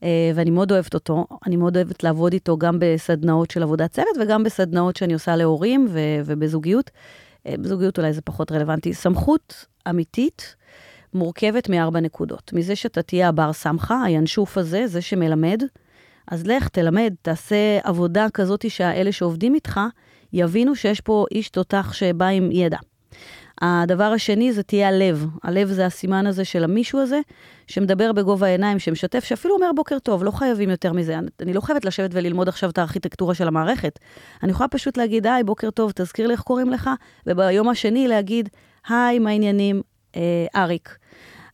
[0.03, 1.25] אה, ואני מאוד אוהבת אותו.
[1.45, 5.87] אני מאוד אוהבת לעבוד איתו גם בסדנאות של עבודת צוות וגם בסדנאות שאני עושה להורים
[5.89, 6.91] ו- ובזוגיות.
[7.47, 8.93] אה, בזוגיות אולי זה פחות רלוונטי.
[8.93, 10.55] סמכות אמיתית
[11.13, 12.53] מורכבת מארבע נקודות.
[12.53, 15.63] מזה שאתה תהיה הבר סמכה, הינשוף הזה, זה שמלמד,
[16.31, 19.79] אז לך, תלמד, תעשה עבודה כזאת שהאלה שעובדים איתך
[20.33, 22.77] יבינו שיש פה איש תותח שבא עם ידע.
[23.61, 25.27] הדבר השני זה תהיה הלב.
[25.43, 27.19] הלב זה הסימן הזה של המישהו הזה,
[27.67, 31.19] שמדבר בגובה העיניים, שמשתף, שאפילו אומר בוקר טוב, לא חייבים יותר מזה.
[31.41, 33.99] אני לא חייבת לשבת וללמוד עכשיו את הארכיטקטורה של המערכת.
[34.43, 36.89] אני יכולה פשוט להגיד, היי, בוקר טוב, תזכיר לי איך קוראים לך,
[37.27, 38.49] וביום השני להגיד,
[38.89, 39.81] היי, מה העניינים?
[40.15, 40.97] אה, אריק.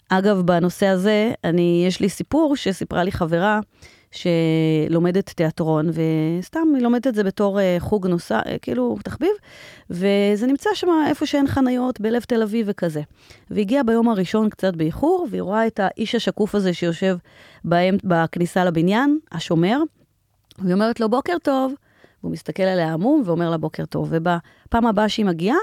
[0.10, 3.60] אגב, בנושא הזה, אני, יש לי סיפור שסיפרה לי חברה,
[4.12, 9.32] שלומדת תיאטרון, וסתם היא לומדת את זה בתור uh, חוג נוסע, uh, כאילו תחביב,
[9.90, 13.02] וזה נמצא שם איפה שאין חניות, בלב תל אביב וכזה.
[13.52, 17.18] והגיעה ביום הראשון קצת באיחור, והיא רואה את האיש השקוף הזה שיושב
[17.64, 19.82] בהם, בכניסה לבניין, השומר,
[20.60, 21.74] והיא אומרת לו, בוקר טוב.
[22.24, 24.08] והוא מסתכל עליה עמום ואומר לה בוקר טוב.
[24.12, 25.58] ובפעם הבאה שהיא מגיעה,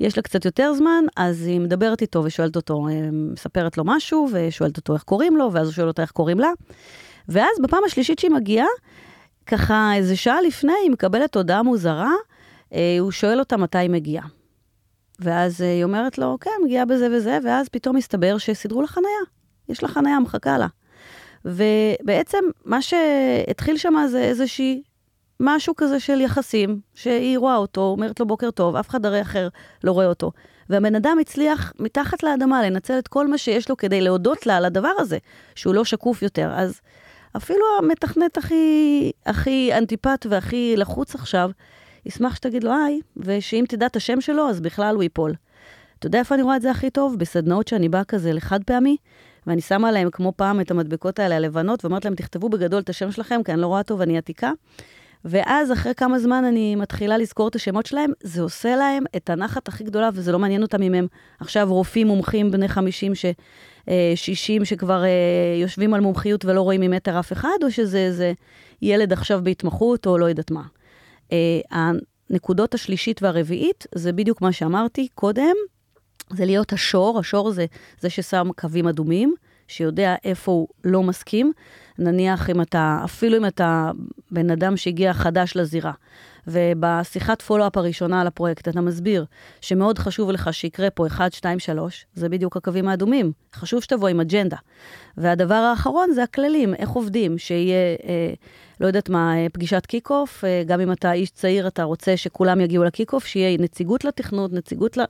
[0.00, 4.28] יש לה קצת יותר זמן, אז היא מדברת איתו ושואלת אותו, אה, מספרת לו משהו,
[4.32, 6.48] ושואלת אותו איך קוראים לו, ואז הוא שואל אותה איך קוראים לה.
[7.28, 8.66] ואז בפעם השלישית שהיא מגיעה,
[9.46, 12.12] ככה איזה שעה לפני, היא מקבלת הודעה מוזרה,
[12.72, 14.26] אה, הוא שואל אותה מתי היא מגיעה.
[15.20, 19.08] ואז אה, היא אומרת לו, כן, מגיעה בזה וזה, ואז פתאום מסתבר שסידרו לה חניה.
[19.68, 20.66] יש לה חניה, מחכה לה.
[21.44, 24.82] ובעצם מה שהתחיל שם זה איזושהי,
[25.40, 29.48] משהו כזה של יחסים, שהיא רואה אותו, אומרת לו בוקר טוב, אף אחד הרי אחר
[29.84, 30.32] לא רואה אותו.
[30.70, 34.64] והבן אדם הצליח מתחת לאדמה לנצל את כל מה שיש לו כדי להודות לה על
[34.64, 35.18] הדבר הזה,
[35.54, 36.50] שהוא לא שקוף יותר.
[36.54, 36.80] אז
[37.36, 41.50] אפילו המתכנת הכי, הכי אנטיפט והכי לחוץ עכשיו,
[42.06, 45.34] ישמח שתגיד לו היי, ושאם תדע את השם שלו, אז בכלל הוא ייפול.
[45.98, 47.18] אתה יודע איפה אני רואה את זה הכי טוב?
[47.18, 48.96] בסדנאות שאני באה כזה לחד פעמי,
[49.46, 53.12] ואני שמה להם כמו פעם את המדבקות האלה הלבנות, ואומרת להם, תכתבו בגדול את השם
[53.12, 54.52] שלכם, כי אני לא רואה טוב, אני עתיקה.
[55.24, 59.68] ואז אחרי כמה זמן אני מתחילה לזכור את השמות שלהם, זה עושה להם את הנחת
[59.68, 61.06] הכי גדולה, וזה לא מעניין אותם אם הם
[61.40, 63.24] עכשיו רופאים מומחים בני 50, ש,
[64.14, 65.08] 60, אה, שכבר אה,
[65.60, 68.32] יושבים על מומחיות ולא רואים ממטר אף אחד, או שזה איזה
[68.82, 70.62] ילד עכשיו בהתמחות, או לא יודעת מה.
[71.32, 71.88] אה,
[72.30, 75.54] הנקודות השלישית והרביעית, זה בדיוק מה שאמרתי קודם,
[76.30, 77.66] זה להיות השור, השור זה
[78.00, 79.34] זה ששם קווים אדומים,
[79.68, 81.52] שיודע איפה הוא לא מסכים.
[81.98, 83.90] נניח אם אתה, אפילו אם אתה
[84.30, 85.92] בן אדם שהגיע חדש לזירה,
[86.46, 89.24] ובשיחת follow-up הראשונה על הפרויקט אתה מסביר
[89.60, 93.32] שמאוד חשוב לך שיקרה פה 1, 2, 3, זה בדיוק הקווים האדומים.
[93.54, 94.56] חשוב שתבוא עם אג'נדה.
[95.16, 98.32] והדבר האחרון זה הכללים, איך עובדים, שיהיה, אה,
[98.80, 102.60] לא יודעת מה, אה, פגישת kick-off, אה, גם אם אתה איש צעיר, אתה רוצה שכולם
[102.60, 105.00] יגיעו ל kick-off, שיהיה נציגות לתכנות, נציגות ל...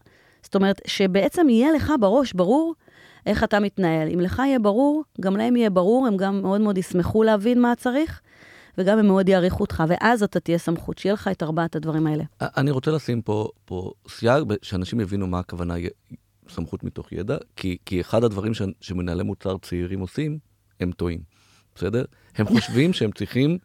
[0.42, 2.74] זאת אומרת, שבעצם יהיה לך בראש ברור
[3.26, 4.08] איך אתה מתנהל.
[4.08, 7.74] אם לך יהיה ברור, גם להם יהיה ברור, הם גם מאוד מאוד ישמחו להבין מה
[7.76, 8.20] צריך,
[8.78, 12.24] וגם הם מאוד יעריכו אותך, ואז אתה תהיה סמכות, שיהיה לך את ארבעת הדברים האלה.
[12.40, 15.74] אני רוצה לשים פה, פה סייג, שאנשים יבינו מה הכוונה
[16.48, 20.38] סמכות מתוך ידע, כי, כי אחד הדברים ש, שמנהלי מוצר צעירים עושים,
[20.80, 21.20] הם טועים,
[21.74, 22.04] בסדר?
[22.36, 23.58] הם חושבים שהם צריכים...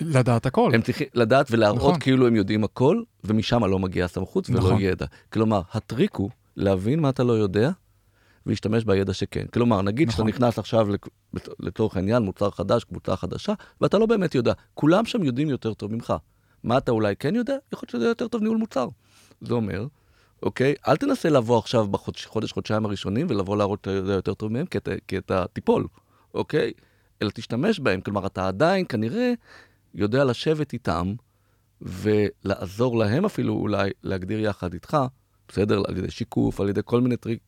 [0.00, 0.70] לדעת הכל.
[0.74, 2.00] הם צריכים לדעת ולהראות נכון.
[2.00, 4.80] כאילו הם יודעים הכל, ומשם לא מגיעה סמכות ולא נכון.
[4.80, 5.06] ידע.
[5.32, 7.70] כלומר, הטריק הוא להבין מה אתה לא יודע,
[8.46, 9.46] ולהשתמש בידע שכן.
[9.52, 10.26] כלומר, נגיד נכון.
[10.26, 10.88] שאתה נכנס עכשיו
[11.60, 14.52] לצורך העניין, מוצר חדש, קבוצה חדשה, ואתה לא באמת יודע.
[14.74, 16.14] כולם שם יודעים יותר טוב ממך.
[16.64, 17.56] מה אתה אולי כן יודע?
[17.72, 18.88] יכול להיות שזה יותר טוב ניהול מוצר.
[19.40, 19.86] זה אומר,
[20.42, 24.66] אוקיי, אל תנסה לבוא עכשיו בחודש, חודשיים הראשונים ולבוא להראות שאתה יודע יותר טוב מהם,
[24.66, 25.86] כי אתה, כי אתה תיפול,
[26.34, 26.72] אוקיי?
[27.22, 28.00] אלא תשתמש בהם.
[28.00, 29.32] כלומר, אתה עדיין כנראה
[29.94, 31.14] יודע לשבת איתם
[31.82, 34.96] ולעזור להם אפילו אולי להגדיר יחד איתך,
[35.48, 35.82] בסדר?
[35.88, 37.40] על ידי שיקוף, על ידי כל מיני טריק,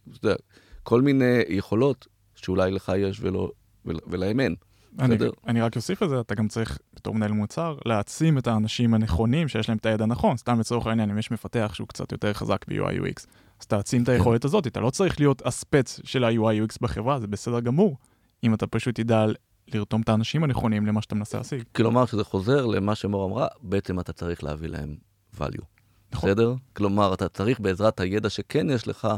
[0.88, 3.50] כל מיני יכולות שאולי לך יש ולא,
[3.84, 4.54] ולהם אין.
[4.98, 9.48] אני, אני רק אוסיף לזה, אתה גם צריך, בתור מנהל מוצר, להעצים את האנשים הנכונים
[9.48, 10.36] שיש להם את הידע הנכון.
[10.36, 13.26] סתם לצורך העניין, אם יש מפתח שהוא קצת יותר חזק ב-UI UX,
[13.60, 14.12] אז תעצים את כן.
[14.12, 17.96] היכולת הזאת, אתה לא צריך להיות הספץ של ה-UI UX בחברה, זה בסדר גמור.
[18.44, 19.26] אם אתה פשוט תדע
[19.74, 21.62] לרתום את האנשים הנכונים למה שאתה מנסה להשיג.
[21.74, 24.96] כלומר, שזה חוזר למה שמור אמרה, בעצם אתה צריך להביא להם
[25.38, 25.64] value.
[26.12, 26.30] נכון.
[26.30, 26.54] בסדר?
[26.72, 29.08] כלומר, אתה צריך בעזרת הידע שכן יש לך,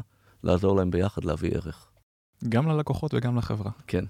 [0.45, 1.91] לעזור להם ביחד להביא ערך.
[2.49, 3.71] גם ללקוחות וגם לחברה.
[3.87, 4.05] כן.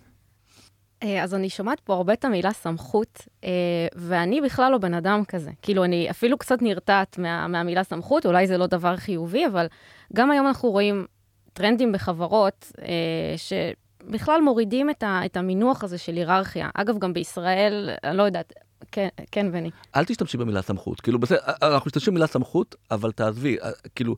[1.03, 3.51] אה, אז אני שומעת פה הרבה את המילה סמכות, אה,
[3.95, 5.51] ואני בכלל לא בן אדם כזה.
[5.63, 9.67] כאילו, אני אפילו קצת נרתעת מה, מהמילה סמכות, אולי זה לא דבר חיובי, אבל
[10.13, 11.07] גם היום אנחנו רואים
[11.53, 16.71] טרנדים בחברות אה, שבכלל מורידים את, ה, את המינוח הזה של היררכיה.
[16.75, 18.53] אגב, גם בישראל, אני לא יודעת,
[18.93, 19.71] כן, כן, בני.
[19.97, 21.01] אל תשתמשי במילה סמכות.
[21.01, 23.57] כאילו, בסדר, אנחנו משתמשים במילה סמכות, אבל תעזבי,
[23.95, 24.17] כאילו,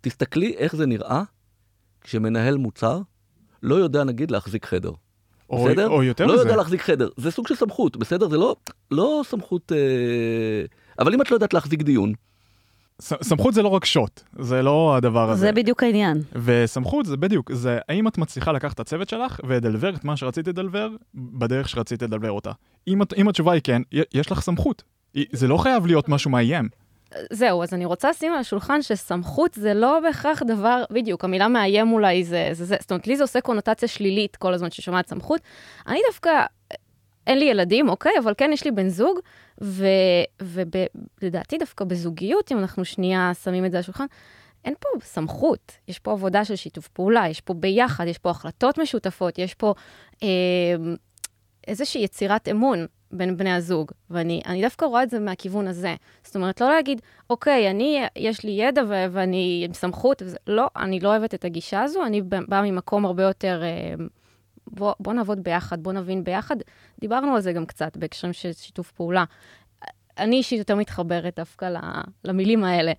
[0.00, 1.22] תסתכלי איך זה נראה
[2.04, 3.00] כשמנהל מוצר
[3.62, 4.92] לא יודע, נגיד, להחזיק חדר.
[5.50, 5.88] או, בסדר?
[5.88, 6.42] או יותר לא מזה.
[6.42, 7.08] לא יודע להחזיק חדר.
[7.16, 8.28] זה סוג של סמכות, בסדר?
[8.28, 8.56] זה לא,
[8.90, 9.72] לא סמכות...
[9.72, 10.64] אה...
[10.98, 12.12] אבל אם את לא יודעת להחזיק דיון...
[13.02, 15.40] ס, סמכות זה לא רק שוט, זה לא הדבר הזה.
[15.40, 16.22] זה בדיוק העניין.
[16.44, 20.48] וסמכות זה בדיוק, זה האם את מצליחה לקחת את הצוות שלך ולדלבר את מה שרצית
[20.48, 22.52] לדלבר בדרך שרצית לדלבר אותה.
[22.88, 23.82] אם, אם התשובה היא כן,
[24.14, 24.82] יש לך סמכות.
[25.32, 26.68] זה לא חייב להיות משהו מאיים.
[27.30, 31.92] זהו, אז אני רוצה לשים על השולחן שסמכות זה לא בהכרח דבר, בדיוק, המילה מאיים
[31.92, 35.40] אולי זה, זה זה, זאת אומרת, לי זה עושה קונוטציה שלילית כל הזמן ששומעת סמכות.
[35.86, 36.30] אני דווקא,
[37.26, 39.18] אין לי ילדים, אוקיי, אבל כן יש לי בן זוג,
[40.40, 44.06] ולדעתי דווקא בזוגיות, אם אנחנו שנייה שמים את זה על השולחן,
[44.64, 48.78] אין פה סמכות, יש פה עבודה של שיתוף פעולה, יש פה ביחד, יש פה החלטות
[48.78, 49.74] משותפות, יש פה
[50.22, 50.28] אה,
[51.66, 52.86] איזושהי יצירת אמון.
[53.14, 55.94] בין בני הזוג, ואני דווקא רואה את זה מהכיוון הזה.
[56.24, 57.00] זאת אומרת, לא להגיד,
[57.30, 61.44] אוקיי, אני, יש לי ידע ו- ואני עם סמכות, וזה, לא, אני לא אוהבת את
[61.44, 64.04] הגישה הזו, אני באה ממקום הרבה יותר, אה,
[64.66, 66.56] בוא, בוא נעבוד ביחד, בוא נבין ביחד.
[67.00, 69.24] דיברנו על זה גם קצת בהקשרים של שיתוף פעולה.
[70.18, 71.68] אני אישית יותר מתחברת דווקא
[72.24, 72.92] למילים האלה.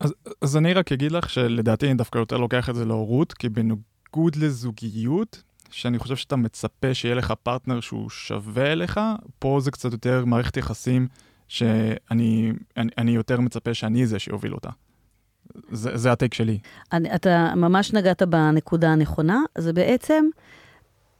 [0.00, 3.48] אז, אז אני רק אגיד לך שלדעתי אני דווקא יותר לוקח את זה להורות, כי
[3.48, 5.42] בניגוד לזוגיות,
[5.74, 9.00] שאני חושב שאתה מצפה שיהיה לך פרטנר שהוא שווה אליך,
[9.38, 11.08] פה זה קצת יותר מערכת יחסים
[11.48, 14.70] שאני אני, אני יותר מצפה שאני זה שיוביל אותה.
[15.70, 16.58] זה, זה הטייק שלי.
[16.92, 20.24] אני, אתה ממש נגעת בנקודה הנכונה, זה בעצם,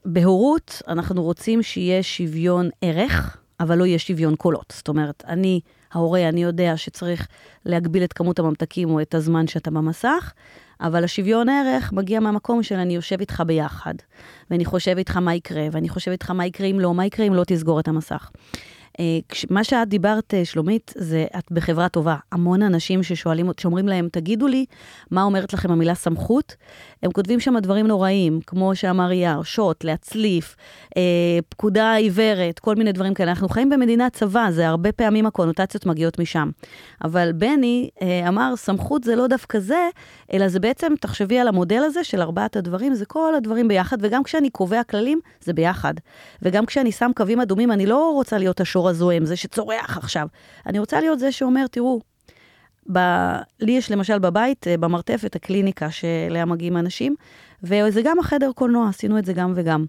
[0.05, 4.73] בהורות אנחנו רוצים שיהיה שוויון ערך, אבל לא יהיה שוויון קולות.
[4.77, 5.61] זאת אומרת, אני
[5.93, 7.29] ההורה, אני יודע שצריך
[7.65, 10.33] להגביל את כמות הממתקים או את הזמן שאתה במסך,
[10.81, 13.95] אבל השוויון ערך מגיע מהמקום של אני יושב איתך ביחד,
[14.51, 17.35] ואני חושב איתך מה יקרה, ואני חושב איתך מה יקרה אם לא, מה יקרה אם
[17.35, 18.31] לא תסגור את המסך.
[19.01, 19.19] אה,
[19.51, 22.17] מה שאת דיברת, אה, שלומית, זה את בחברה טובה.
[22.33, 24.65] המון אנשים ששואלים, שאומרים להם, תגידו לי,
[25.11, 26.57] מה אומרת לכם המילה סמכות?
[27.03, 30.57] הם כותבים שם דברים נוראיים, כמו שאמר יער, שוט, להצליף,
[30.97, 31.03] אה,
[31.49, 33.31] פקודה עיוורת, כל מיני דברים כאלה.
[33.31, 36.51] אנחנו חיים במדינת צבא, זה הרבה פעמים הקונוטציות מגיעות משם.
[37.05, 39.89] אבל בני אה, אמר, סמכות זה לא דווקא זה,
[40.33, 44.23] אלא זה בעצם, תחשבי על המודל הזה של ארבעת הדברים, זה כל הדברים ביחד, וגם
[44.23, 45.95] כשאני קובע כללים, זה ביחד.
[46.43, 50.29] וגם כשאני שם קווים אדומים, אני לא רוצה להיות השור הזוהם, זה שצורח עכשיו.
[50.67, 52.01] אני רוצה להיות זה שאומר, תראו,
[52.93, 52.99] ב...
[53.61, 57.15] לי יש למשל בבית, אה, במרתף, את הקליניקה שאליה מגיעים אנשים,
[57.63, 59.85] וזה גם החדר קולנוע, עשינו את זה גם וגם.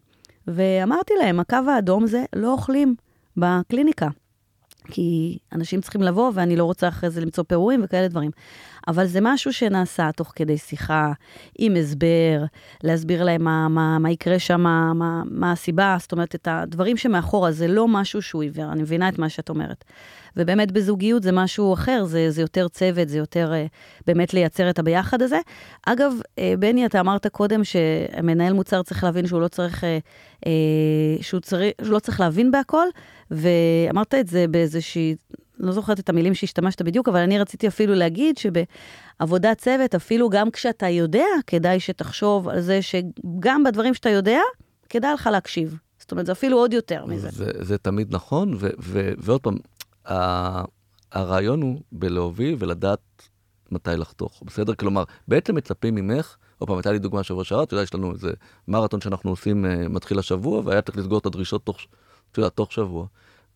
[0.47, 2.95] ואמרתי להם, הקו האדום זה לא אוכלים
[3.37, 4.07] בקליניקה.
[4.91, 8.31] כי אנשים צריכים לבוא, ואני לא רוצה אחרי זה למצוא פירורים וכאלה דברים.
[8.87, 11.11] אבל זה משהו שנעשה תוך כדי שיחה,
[11.57, 12.43] עם הסבר,
[12.83, 14.93] להסביר להם מה, מה, מה יקרה שם, מה,
[15.25, 19.19] מה, הסיבה, זאת אומרת, את הדברים שמאחורה, זה לא משהו שהוא עיוור, אני מבינה את
[19.19, 19.83] מה שאת אומרת.
[20.37, 23.69] ובאמת בזוגיות זה משהו אחר, זה, זה יותר צוות, זה יותר uh,
[24.07, 25.39] באמת לייצר את הביחד הזה.
[25.85, 30.47] אגב, uh, בני, אתה אמרת קודם שמנהל מוצר צריך להבין שהוא לא צריך, uh,
[31.21, 32.87] שהוא, צריך, שהוא לא צריך להבין בהכל,
[33.31, 35.15] ואמרת את זה באיזושהי,
[35.59, 40.51] לא זוכרת את המילים שהשתמשת בדיוק, אבל אני רציתי אפילו להגיד שבעבודת צוות, אפילו גם
[40.51, 44.39] כשאתה יודע, כדאי שתחשוב על זה שגם בדברים שאתה יודע,
[44.89, 45.77] כדאי לך להקשיב.
[45.99, 47.29] זאת אומרת, זה אפילו עוד יותר מזה.
[47.31, 49.57] זה, זה תמיד נכון, ו, ו, ועוד פעם,
[51.11, 52.99] הרעיון הוא בלהוביל ולדעת
[53.71, 54.75] מתי לחתוך, בסדר?
[54.75, 58.13] כלומר, בעצם מצפים ממך, עוד פעם, הייתה לי דוגמה שבוע שעבר, אתה יודע, יש לנו
[58.13, 58.31] איזה
[58.67, 61.77] מרתון שאנחנו עושים, uh, מתחיל השבוע, והיה צריך לסגור את הדרישות תוך,
[62.37, 63.05] יודע, תוך שבוע.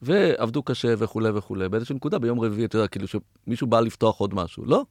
[0.01, 4.33] ועבדו קשה וכולי וכולי, באיזושהי נקודה ביום רביעי, אתה יודע, כאילו שמישהו בא לפתוח עוד
[4.33, 4.65] משהו.
[4.65, 4.85] לא.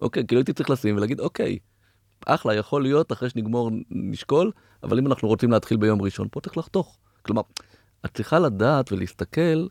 [0.00, 1.58] אוקיי, כאילו הייתי צריך לשים ולהגיד, אוקיי,
[2.26, 4.50] אחלה, יכול להיות, אחרי שנגמור נשקול,
[4.82, 6.98] אבל אם אנחנו רוצים להתחיל ביום ראשון, פה צריך לחתוך.
[7.22, 7.42] כלומר,
[8.04, 9.66] את צריכה לדעת ולהסתכל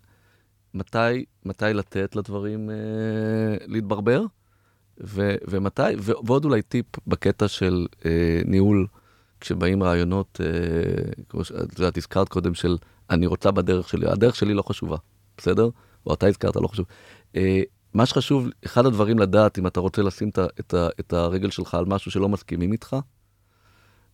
[0.73, 2.75] מתי, מתי לתת לדברים אה,
[3.67, 4.25] להתברבר,
[5.03, 8.87] ו, ומתי, ו, ועוד אולי טיפ בקטע של אה, ניהול,
[9.39, 12.77] כשבאים רעיונות, אה, כמו שאת יודעת, הזכרת קודם, של
[13.09, 14.97] אני רוצה בדרך שלי, הדרך שלי לא חשובה,
[15.37, 15.69] בסדר?
[16.05, 16.85] או אתה הזכרת, לא חשוב.
[17.35, 17.61] אה,
[17.93, 21.85] מה שחשוב, אחד הדברים לדעת, אם אתה רוצה לשים את, את, את הרגל שלך על
[21.85, 22.95] משהו שלא מסכימים איתך,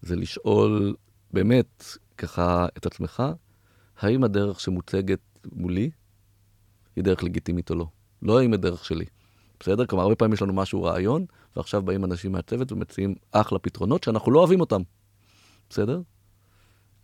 [0.02, 0.96] זה לשאול
[1.34, 1.86] באמת,
[2.18, 3.24] ככה, את עצמך,
[4.00, 5.20] האם הדרך שמוצגת
[5.52, 5.90] מולי
[6.96, 7.88] היא דרך לגיטימית או לא.
[8.22, 9.06] לא האם הדרך שלי.
[9.60, 9.86] בסדר?
[9.86, 11.26] כלומר, הרבה פעמים יש לנו משהו רעיון,
[11.56, 14.82] ועכשיו באים אנשים מהצוות ומציעים אחלה פתרונות שאנחנו לא אוהבים אותם.
[15.70, 16.02] בסדר?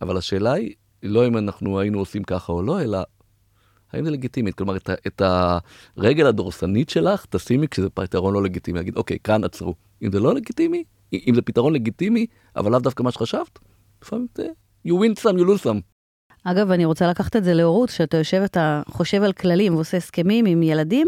[0.02, 0.74] אבל השאלה היא,
[1.04, 3.00] לא אם אנחנו היינו עושים ככה או לא, אלא
[3.94, 4.56] האם זה לגיטימית?
[4.56, 5.22] כלומר, את, את
[5.98, 8.78] הרגל הדורסנית שלך תשימי כשזה פתרון לא לגיטימי.
[8.78, 9.76] להגיד, אוקיי, כאן עצרו.
[10.02, 10.84] אם זה לא לגיטימי,
[11.14, 12.26] אם זה פתרון לגיטימי,
[12.56, 13.60] אבל לאו דווקא מה שחשבת,
[14.02, 14.48] לפעמים זה
[14.88, 15.82] you win some, you lose some.
[16.44, 20.46] אגב, אני רוצה לקחת את זה להורות, כשאתה יושב, אתה חושב על כללים ועושה הסכמים
[20.46, 21.08] עם ילדים,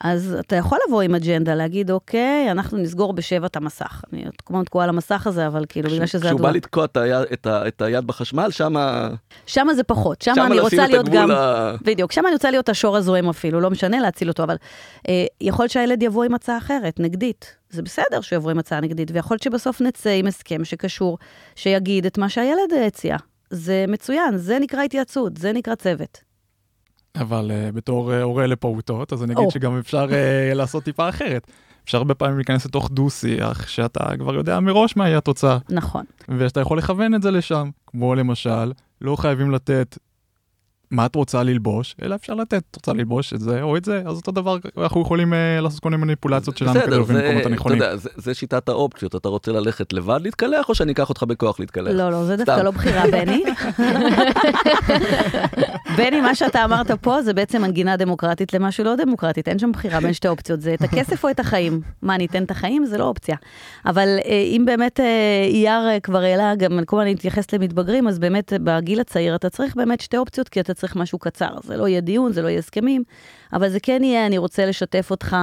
[0.00, 4.02] אז אתה יכול לבוא עם אג'נדה, להגיד, אוקיי, אנחנו נסגור בשבע את המסך.
[4.12, 6.26] אני כמו תקועה על המסך הזה, אבל כאילו, בגלל שזה...
[6.26, 9.08] כשהוא בא לתקוע את, היד, את, ה, את היד בחשמל, שמה...
[9.46, 10.22] שמה זה פחות.
[10.22, 11.30] שמה אני רוצה להיות גם...
[11.30, 11.74] ה...
[11.82, 14.56] בדיוק, שמה אני רוצה להיות השור הזוהם אפילו, לא משנה להציל אותו, אבל
[15.08, 17.56] אה, יכול להיות שהילד יבוא עם הצעה אחרת, נגדית.
[17.70, 21.18] זה בסדר שיבוא עם הצעה נגדית, ויכול להיות שבסוף נצא עם הסכם שקשור,
[21.54, 23.16] שיגיד את מה שהילד הציע.
[23.50, 26.26] זה מצוין, זה נקרא התייעצות, זה נקרא צוות.
[27.20, 29.50] אבל uh, בתור uh, הורה לפעוטות, אז אני אגיד oh.
[29.50, 31.46] שגם אפשר uh, לעשות טיפה אחרת.
[31.84, 35.58] אפשר הרבה פעמים להיכנס לתוך דו-שיח, שאתה כבר יודע מראש מה יהיה התוצאה.
[35.70, 36.04] נכון.
[36.38, 37.70] ושאתה יכול לכוון את זה לשם.
[37.86, 39.98] כמו למשל, לא חייבים לתת
[40.90, 44.02] מה את רוצה ללבוש, אלא אפשר לתת, את רוצה ללבוש את זה או את זה,
[44.06, 47.78] אז אותו דבר, אנחנו יכולים uh, לעשות כל מיני מניפולציות שלנו כדי להבין מקומות הנכונים.
[47.78, 51.22] אתה יודע, זה, זה שיטת האופציות, אתה רוצה ללכת לבד להתקלח, או שאני אקח אותך
[51.22, 51.92] בכוח להתקלח?
[51.92, 53.44] לא, לא, זה דווקא לא בחירה, בני.
[55.96, 60.00] בני, מה שאתה אמרת פה זה בעצם מנגינה דמוקרטית למשהו לא דמוקרטית, אין שם בחירה
[60.00, 61.80] בין שתי אופציות, זה את הכסף או את החיים.
[62.02, 62.84] מה, ניתן את החיים?
[62.84, 63.36] זה לא אופציה.
[63.86, 65.02] אבל uh, אם באמת uh,
[65.48, 70.00] אייר כבר העלה, גם כל הזמן להתייחס למתבגרים, אז באמת בגיל הצעיר אתה צריך באמת
[70.00, 71.50] שתי אופציות, כי אתה צריך משהו קצר.
[71.62, 73.02] זה לא יהיה דיון, זה לא יהיה הסכמים,
[73.52, 75.36] אבל זה כן יהיה, אני רוצה לשתף אותך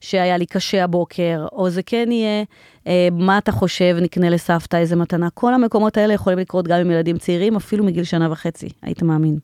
[0.00, 2.44] שהיה לי קשה הבוקר, או זה כן יהיה,
[2.86, 5.28] אה, מה אתה חושב, נקנה לסבתא איזה מתנה.
[5.34, 9.38] כל המקומות האלה יכולים לקרות גם עם ילדים צעירים, אפילו מגיל שנה וחצי, היית מאמין.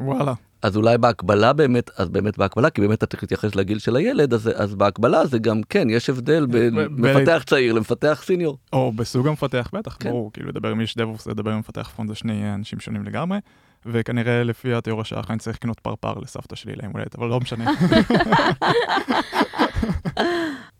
[0.00, 0.32] וואלה.
[0.62, 4.34] אז אולי בהקבלה באמת, אז באמת בהקבלה, כי באמת אתה צריך להתייחס לגיל של הילד,
[4.34, 8.58] אז, אז בהקבלה זה גם, כן, יש הבדל בין מפתח צעיר למפתח סיניור.
[8.72, 10.10] או בסוג המפתח, בטח, כן.
[10.10, 13.38] ברור, כאילו לדבר עם איש דבוס, לדבר עם מפתח פונט זה שני אנשים שונים לגמרי.
[13.86, 17.70] וכנראה לפי התיאוריה שלך אני צריך לקנות פרפר לסבתא שלי ליום הולדת, אבל לא משנה.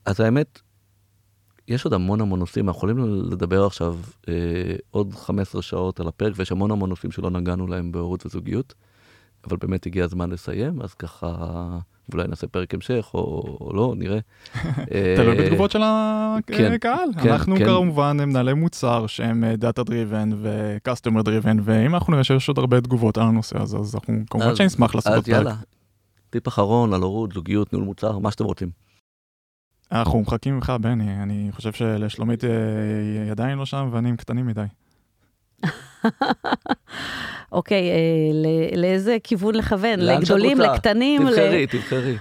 [0.04, 0.60] אז האמת,
[1.68, 3.96] יש עוד המון המון נושאים, אנחנו יכולים לדבר עכשיו
[4.28, 4.34] אה,
[4.90, 8.74] עוד 15 שעות על הפרק, ויש המון המון נושאים שלא נגענו להם בהורות וזוגיות,
[9.44, 11.78] אבל באמת הגיע הזמן לסיים, אז ככה
[12.14, 13.42] אולי נעשה פרק המשך, או,
[13.74, 14.18] לא, נראה.
[15.16, 15.78] תלוי אה, בתגובות של
[16.46, 17.08] כן, הקהל.
[17.22, 17.64] כן, אנחנו כן.
[17.64, 22.80] כמובן מנהלי מוצר שהם data driven ו customer driven, ואם אנחנו נראה שיש עוד הרבה
[22.80, 25.34] תגובות על הנושא הזה, אז אנחנו כמובן אז- שנשמח לעשות עוד אז פרק.
[25.36, 25.54] יאללה,
[26.30, 28.70] טיפ אחרון על הורות, זוגיות, ניהול מוצר, מה שאתם רוצים.
[29.92, 32.50] אנחנו מחכים ממך, בני, אני חושב שלשלומית אה,
[33.24, 34.64] היא עדיין לא שם ואני עם קטנים מדי.
[37.52, 37.96] אוקיי, אה,
[38.32, 40.00] ל- לאיזה כיוון לכוון?
[40.00, 40.72] לגדולים, רוצה.
[40.72, 41.26] לקטנים?
[41.26, 42.16] ל- תבחרי, תבחרי.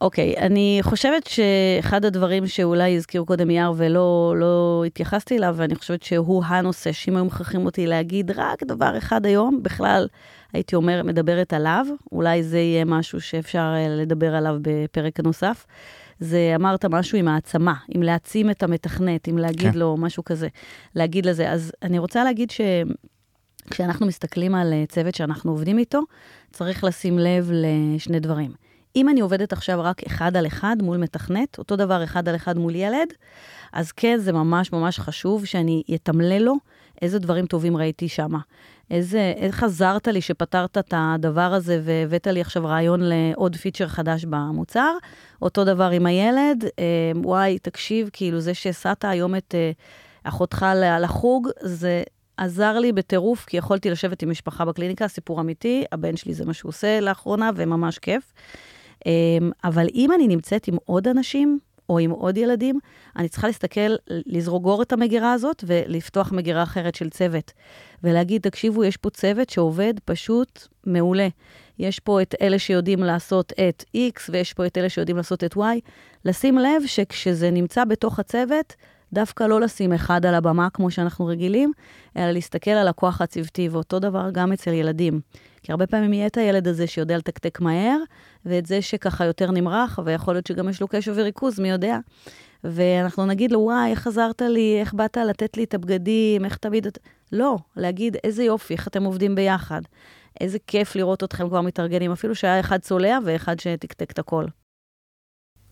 [0.00, 6.02] אוקיי, אני חושבת שאחד הדברים שאולי הזכירו קודם יער ולא לא התייחסתי אליו, ואני חושבת
[6.02, 10.06] שהוא הנושא, שאם היו מכריחים אותי להגיד רק דבר אחד היום, בכלל
[10.52, 15.66] הייתי אומר, מדברת עליו, אולי זה יהיה משהו שאפשר אה, לדבר עליו בפרק הנוסף.
[16.20, 19.78] זה אמרת משהו עם העצמה, עם להעצים את המתכנת, עם להגיד כן.
[19.78, 20.48] לו משהו כזה,
[20.94, 21.50] להגיד לזה.
[21.50, 22.60] אז אני רוצה להגיד ש...
[23.70, 26.00] כשאנחנו מסתכלים על אה, צוות שאנחנו עובדים איתו,
[26.52, 28.50] צריך לשים לב לשני דברים.
[28.96, 32.58] אם אני עובדת עכשיו רק אחד על אחד מול מתכנת, אותו דבר אחד על אחד
[32.58, 33.08] מול ילד,
[33.72, 36.54] אז כן, זה ממש ממש חשוב שאני אתמלל לו
[37.02, 38.30] איזה דברים טובים ראיתי שם.
[38.90, 44.24] איזה, איך עזרת לי שפתרת את הדבר הזה והבאת לי עכשיו רעיון לעוד פיצ'ר חדש
[44.24, 44.96] במוצר.
[45.42, 49.70] אותו דבר עם הילד, אה, וואי, תקשיב, כאילו זה שהסעת היום את אה,
[50.24, 50.66] אחותך
[51.00, 52.02] לחוג, זה
[52.36, 56.54] עזר לי בטירוף, כי יכולתי לשבת עם משפחה בקליניקה, סיפור אמיתי, הבן שלי זה מה
[56.54, 58.32] שהוא עושה לאחרונה, וממש כיף.
[59.06, 61.58] אמ, אבל אם אני נמצאת עם עוד אנשים,
[61.88, 62.78] או עם עוד ילדים,
[63.16, 67.52] אני צריכה להסתכל, לזרוגור את המגירה הזאת ולפתוח מגירה אחרת של צוות.
[68.02, 71.28] ולהגיד, תקשיבו, יש פה צוות שעובד פשוט מעולה.
[71.78, 75.54] יש פה את אלה שיודעים לעשות את X, ויש פה את אלה שיודעים לעשות את
[75.54, 75.60] Y.
[76.24, 78.74] לשים לב שכשזה נמצא בתוך הצוות,
[79.12, 81.72] דווקא לא לשים אחד על הבמה כמו שאנחנו רגילים,
[82.16, 85.20] אלא להסתכל על הכוח הצוותי, ואותו דבר גם אצל ילדים.
[85.62, 87.98] כי הרבה פעמים יהיה את הילד הזה שיודע לתקתק מהר,
[88.46, 91.98] ואת זה שככה יותר נמרח, ויכול להיות שגם יש לו קשב וריכוז, מי יודע.
[92.64, 96.86] ואנחנו נגיד לו, וואי, איך עזרת לי, איך באת לתת לי את הבגדים, איך תמיד...
[96.86, 96.98] את-"
[97.32, 99.80] לא, להגיד, איזה יופי, איך אתם עובדים ביחד.
[100.40, 104.44] איזה כיף לראות אתכם כבר מתארגנים, אפילו שהיה אחד צולע ואחד שתקתק את הכל.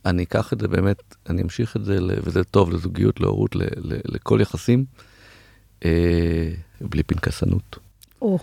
[0.07, 3.57] אני אקח את זה באמת, אני אמשיך את זה, וזה טוב לזוגיות, להורות,
[4.05, 4.85] לכל יחסים,
[5.85, 6.51] אה,
[6.81, 7.79] בלי פנקסנות.
[8.23, 8.39] או.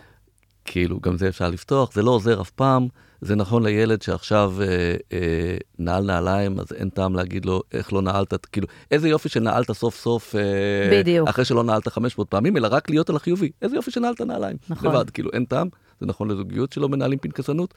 [0.66, 2.88] כאילו, גם זה אפשר לפתוח, זה לא עוזר אף פעם.
[3.22, 8.02] זה נכון לילד שעכשיו אה, אה, נעל נעליים, אז אין טעם להגיד לו איך לא
[8.02, 11.30] נעלת, כאילו, איזה יופי שנעלת סוף סוף, אה, בדיוק.
[11.30, 13.52] אחרי שלא נעלת 500 פעמים, אלא רק להיות על החיובי.
[13.62, 14.58] איזה יופי שנעלת נעליים.
[14.70, 14.90] נכון.
[14.90, 15.68] לבד, כאילו, אין טעם.
[16.00, 17.74] זה נכון לזוגיות שלא מנהלים פנקסנות,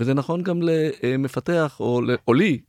[0.00, 0.60] וזה נכון גם
[1.02, 2.60] למפתח, או, או לי,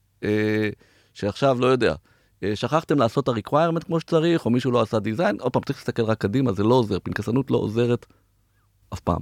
[1.14, 1.96] שעכשיו, לא יודע,
[2.44, 5.80] אה, שכחתם לעשות את ה-requirement כמו שצריך, או מישהו לא עשה דיזיין, עוד פעם, צריך
[5.80, 8.06] להסתכל רק קדימה, זה לא עוזר, פנקסנות לא עוזרת
[8.94, 9.22] אף פעם.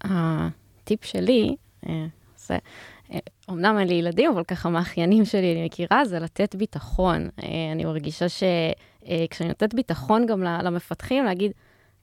[0.00, 1.56] הטיפ שלי,
[1.88, 2.06] אה,
[2.36, 2.58] זה,
[3.12, 3.18] אה,
[3.50, 7.28] אמנם אין לי ילדים, אבל ככה מהאחיינים שלי אני מכירה, זה לתת ביטחון.
[7.42, 11.52] אה, אני מרגישה שכשאני נותנת ביטחון גם למפתחים, להגיד,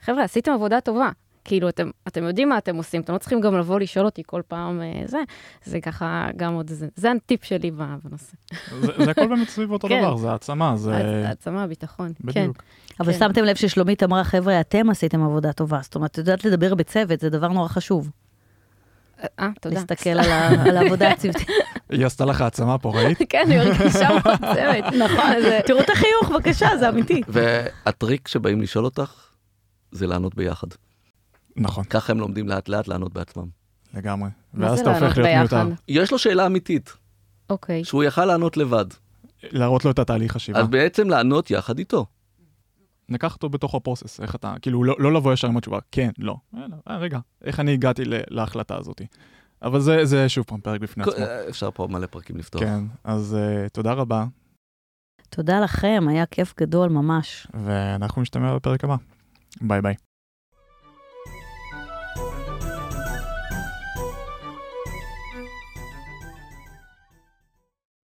[0.02, 1.10] חבר'ה, עשיתם עבודה טובה.
[1.46, 4.42] כאילו, אתם, אתם יודעים מה אתם עושים, אתם לא צריכים גם לבוא לשאול אותי כל
[4.48, 5.18] פעם אה, זה,
[5.66, 8.34] זה ככה גם עוד, זה, זה הטיפ שלי בנושא.
[8.82, 10.02] זה זה הכל באמת סביב אותו כן.
[10.02, 10.96] דבר, זה העצמה, זה...
[11.28, 12.08] העצמה, ביטחון.
[12.08, 12.28] כן.
[12.42, 12.64] בדיוק.
[13.00, 13.20] אבל כן.
[13.20, 15.80] שמתם לב ששלומית אמרה, חבר'ה, אתם עשיתם עבודה טובה.
[15.84, 18.10] זאת אומרת, את יודעת לדבר בצוות, זה דבר נורא חשוב.
[19.40, 19.76] אה, תודה.
[19.76, 20.32] להסתכל על
[20.78, 21.48] העבודה הצוותית.
[21.90, 23.18] היא עשתה לך העצמה פה, ראית?
[23.30, 24.94] כן, אני מרגישה מאוד צוות.
[25.00, 27.22] נכון, זה- תראו את החיוך, בבקשה, זה אמיתי.
[27.28, 29.14] והטריק שבאים לשאול אותך,
[29.92, 30.68] זה לענות ביחד.
[31.60, 33.48] נכון, ככה הם לומדים לאט לאט לענות בעצמם.
[33.94, 34.30] לגמרי.
[34.54, 35.54] ואז אתה הופך להיות?
[35.54, 35.68] מיותר.
[35.88, 36.94] יש לו שאלה אמיתית,
[37.50, 37.84] אוקיי.
[37.84, 38.86] שהוא יכל לענות לבד,
[39.44, 40.60] להראות לו את התהליך חשיבה.
[40.60, 42.06] אז בעצם לענות יחד איתו.
[43.10, 46.36] ניקח אותו בתוך הפרוסס, איך אתה, כאילו, לא, לא לבוא ישר עם התשובה, כן, לא.
[46.56, 49.02] אה, אה, רגע, איך אני הגעתי להחלטה הזאת?
[49.62, 51.26] אבל זה, זה שוב פעם פרק בפני עצמו.
[51.50, 52.62] אפשר פה מלא פרקים לפתוח.
[52.62, 54.26] כן, אז uh, תודה רבה,
[55.30, 57.48] תודה לכם, היה כיף גדול ממש.
[57.54, 58.96] ואנחנו נשתמע בפרק הבא.
[59.62, 59.96] ביי ביי.